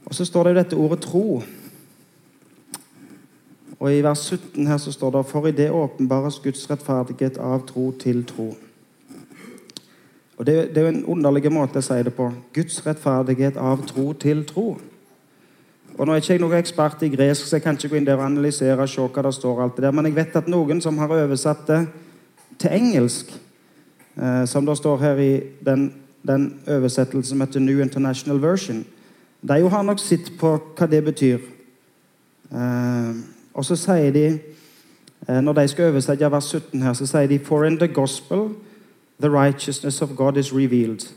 Og 0.05 0.15
Så 0.15 0.25
står 0.25 0.43
det 0.43 0.51
jo 0.51 0.59
dette 0.59 0.77
ordet 0.77 1.05
'tro'. 1.05 1.43
Og 3.81 3.95
I 3.95 4.03
vers 4.03 4.19
17 4.19 4.67
her 4.67 4.77
så 4.77 4.93
står 4.93 5.11
det 5.11 5.27
'For 5.27 5.47
i 5.47 5.53
det 5.53 5.71
åpenbares 5.71 6.39
Guds 6.39 6.71
rettferdighet 6.71 7.37
av 7.37 7.67
tro 7.67 7.93
til 7.93 8.25
tro'. 8.31 8.57
Og 10.37 10.47
det, 10.47 10.69
det 10.69 10.77
er 10.77 10.81
jo 10.81 10.89
en 10.89 11.05
underlig 11.05 11.53
måte 11.53 11.79
å 11.79 11.83
si 11.83 12.03
det 12.03 12.15
på. 12.15 12.33
Guds 12.55 12.87
rettferdighet 12.87 13.57
av 13.57 13.87
tro 13.87 14.13
til 14.13 14.45
tro. 14.45 14.79
Og 15.99 16.07
Nå 16.07 16.13
er 16.13 16.21
ikke 16.23 16.33
jeg 16.37 16.41
noen 16.41 16.61
ekspert 16.61 17.01
i 17.03 17.09
gresk, 17.11 17.49
så 17.49 17.57
jeg 17.57 17.65
kan 17.65 17.75
ikke 17.75 17.89
gå 17.91 17.97
inn 17.99 18.05
der 18.07 18.21
og 18.21 18.29
analysere 18.29 18.77
og 18.79 18.89
se 18.89 19.03
hva 19.03 19.23
det 19.27 19.33
står. 19.35 19.63
alt 19.63 19.77
det 19.77 19.83
der, 19.83 19.91
Men 19.91 20.07
jeg 20.07 20.15
vet 20.15 20.37
at 20.37 20.49
noen 20.49 20.81
som 20.81 20.99
har 20.99 21.09
oversatt 21.09 21.67
det 21.67 21.89
til 22.59 22.71
engelsk, 22.71 23.27
eh, 24.23 24.47
som 24.47 24.67
det 24.67 24.77
står 24.77 24.97
her 24.97 25.17
i 25.17 25.41
den, 25.67 25.93
den 26.29 26.61
oversettelsen 26.69 27.25
som 27.25 27.41
heter 27.41 27.61
New 27.61 27.81
International 27.81 28.43
Version, 28.43 28.85
de 29.49 29.69
har 29.69 29.83
nok 29.83 29.99
sett 29.99 30.33
på 30.39 30.61
hva 30.79 30.87
det 30.87 31.05
betyr. 31.05 31.39
Eh, 32.53 33.15
og 33.55 33.65
så 33.65 33.77
sier 33.77 34.13
de, 34.13 34.39
eh, 35.29 35.41
når 35.41 35.53
de 35.53 35.69
skal 35.69 35.85
oversette 35.85 36.31
vers 36.31 36.45
17 36.45 36.83
her, 36.83 36.93
så 36.93 37.07
sier 37.07 37.27
de 37.27 37.39
For 37.39 37.65
in 37.65 37.79
the 37.79 37.89
gospel 37.89 38.55
the 39.21 39.31
righteousness 39.31 40.03
of 40.03 40.17
God 40.17 40.37
is 40.37 40.53
revealed. 40.53 41.13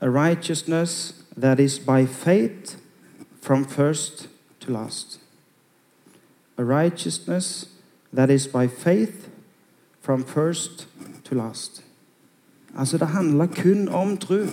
A 0.00 0.08
righteousness 0.08 1.14
that 1.36 1.60
is 1.60 1.78
by 1.78 2.06
faith 2.06 2.81
from 3.42 3.64
first 3.64 4.28
to 4.60 4.72
last. 4.72 5.20
A 6.56 6.64
righteousness 6.64 7.66
that 8.12 8.30
is 8.30 8.46
by 8.46 8.68
faith 8.68 9.28
from 10.00 10.24
first 10.24 10.88
to 11.24 11.34
last. 11.34 11.84
Altså, 12.78 12.98
det 12.98 13.08
handler 13.08 13.46
kun 13.46 13.88
om 13.88 14.16
tro. 14.16 14.46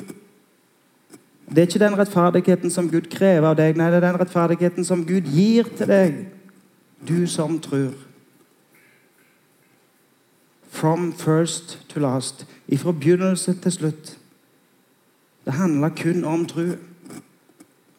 Det 1.50 1.58
er 1.58 1.62
ikke 1.62 1.80
den 1.80 1.98
rettferdigheten 1.98 2.72
som 2.72 2.90
Gud 2.90 3.02
krever 3.02 3.48
av 3.48 3.56
deg, 3.58 3.78
nei, 3.78 3.88
det 3.90 3.98
er 3.98 4.06
den 4.12 4.20
rettferdigheten 4.20 4.86
som 4.86 5.06
Gud 5.06 5.30
gir 5.34 5.66
til 5.78 5.88
deg, 5.88 6.20
du 7.08 7.26
som 7.28 7.60
tror. 7.60 7.94
From 10.70 11.14
first 11.14 11.80
to 11.90 12.00
last. 12.00 12.46
Ifra 12.68 12.92
begynnelse 12.92 13.54
til 13.54 13.72
slutt. 13.72 14.18
Det 15.46 15.54
handler 15.54 15.90
kun 15.90 16.24
om 16.24 16.46
tro. 16.46 16.68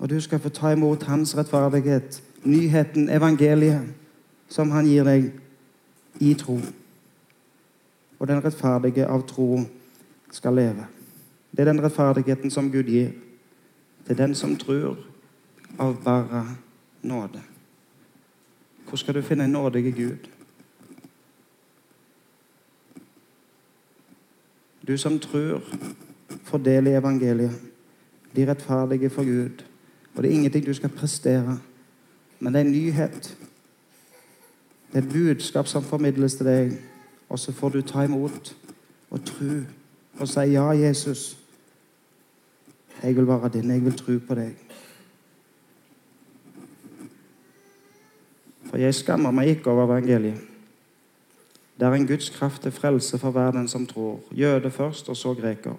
Og 0.00 0.10
du 0.10 0.20
skal 0.20 0.40
få 0.40 0.48
ta 0.48 0.72
imot 0.72 1.02
hans 1.02 1.36
rettferdighet, 1.36 2.22
nyheten, 2.44 3.08
evangeliet, 3.08 3.82
som 4.48 4.70
han 4.70 4.86
gir 4.88 5.04
deg 5.04 5.26
i 6.20 6.32
tro. 6.34 6.56
Og 8.18 8.28
den 8.28 8.40
rettferdige 8.44 9.06
av 9.06 9.26
tro 9.28 9.60
skal 10.32 10.56
leve. 10.56 10.88
Det 11.52 11.60
er 11.60 11.72
den 11.72 11.82
rettferdigheten 11.84 12.50
som 12.50 12.72
Gud 12.72 12.88
gir 12.88 13.12
til 14.06 14.18
den 14.18 14.34
som 14.34 14.56
tror 14.56 14.96
av 15.78 16.00
bare 16.04 16.46
nåde. 17.02 17.42
Hvor 18.88 18.96
skal 18.96 19.14
du 19.14 19.22
finne 19.22 19.44
en 19.44 19.52
nådige 19.52 19.92
Gud? 19.92 20.28
Du 24.88 24.96
som 24.98 25.18
tror, 25.18 25.62
får 26.44 26.58
del 26.58 26.86
i 26.86 26.96
evangeliet. 26.96 27.60
De 28.36 28.46
rettferdige 28.46 29.10
for 29.10 29.24
Gud. 29.24 29.69
Og 30.14 30.22
det 30.22 30.30
er 30.30 30.34
ingenting 30.34 30.66
du 30.66 30.74
skal 30.74 30.88
prestere, 30.88 31.58
men 32.40 32.54
det 32.54 32.60
er 32.60 32.64
en 32.64 32.72
nyhet. 32.72 33.36
Det 34.92 34.98
er 34.98 35.02
et 35.02 35.12
budskap 35.12 35.66
som 35.66 35.82
formidles 35.82 36.34
til 36.34 36.46
deg, 36.46 36.72
og 37.28 37.38
så 37.38 37.52
får 37.52 37.68
du 37.68 37.82
ta 37.82 38.02
imot 38.02 38.56
og 39.10 39.24
tro 39.24 39.60
og 40.20 40.28
si 40.28 40.40
ja, 40.40 40.70
Jesus. 40.70 41.38
Jeg 43.02 43.16
vil 43.16 43.26
være 43.26 43.48
din. 43.48 43.70
Jeg 43.70 43.84
vil 43.84 43.96
tro 43.96 44.18
på 44.28 44.34
deg. 44.34 44.56
For 48.70 48.78
jeg 48.78 48.94
skammer 48.94 49.30
meg 49.34 49.48
ikke 49.56 49.70
over 49.70 49.88
evangeliet. 49.88 50.46
Det 51.80 51.88
er 51.88 51.96
en 51.96 52.06
Guds 52.06 52.28
kraft 52.30 52.62
til 52.62 52.72
frelse 52.72 53.18
for 53.18 53.30
hver 53.30 53.50
den 53.56 53.68
som 53.68 53.86
tror. 53.86 54.20
Jøde 54.32 54.70
først, 54.70 55.08
og 55.08 55.16
så 55.16 55.34
greker. 55.34 55.74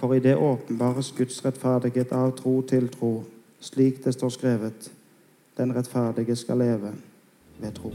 For 0.00 0.14
i 0.14 0.18
det 0.18 0.36
åpenbares 0.36 1.12
Guds 1.16 1.44
rettferdighet 1.44 2.12
av 2.16 2.30
tro 2.38 2.62
til 2.64 2.88
tro, 2.88 3.10
slik 3.60 4.00
det 4.04 4.14
står 4.16 4.32
skrevet. 4.32 4.88
Den 5.60 5.76
rettferdige 5.76 6.36
skal 6.36 6.58
leve 6.64 6.94
ved 7.60 7.72
tro. 7.76 7.92